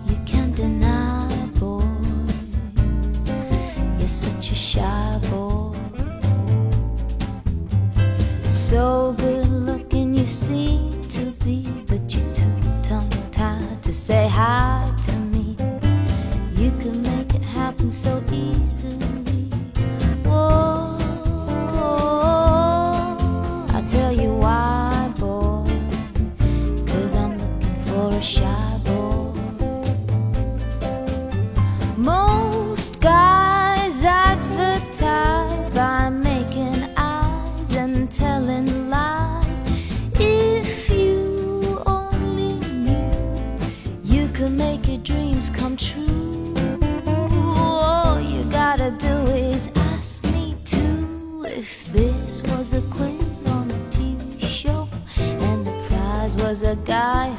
[0.07, 1.85] you can't deny, boy,
[3.99, 5.77] you're such a shy boy.
[8.49, 12.51] So good looking you seem to be, but you're too
[12.81, 15.55] tongue tied to say hi to me.
[16.55, 19.14] You could make it happen so easily.
[56.55, 57.34] Was a guy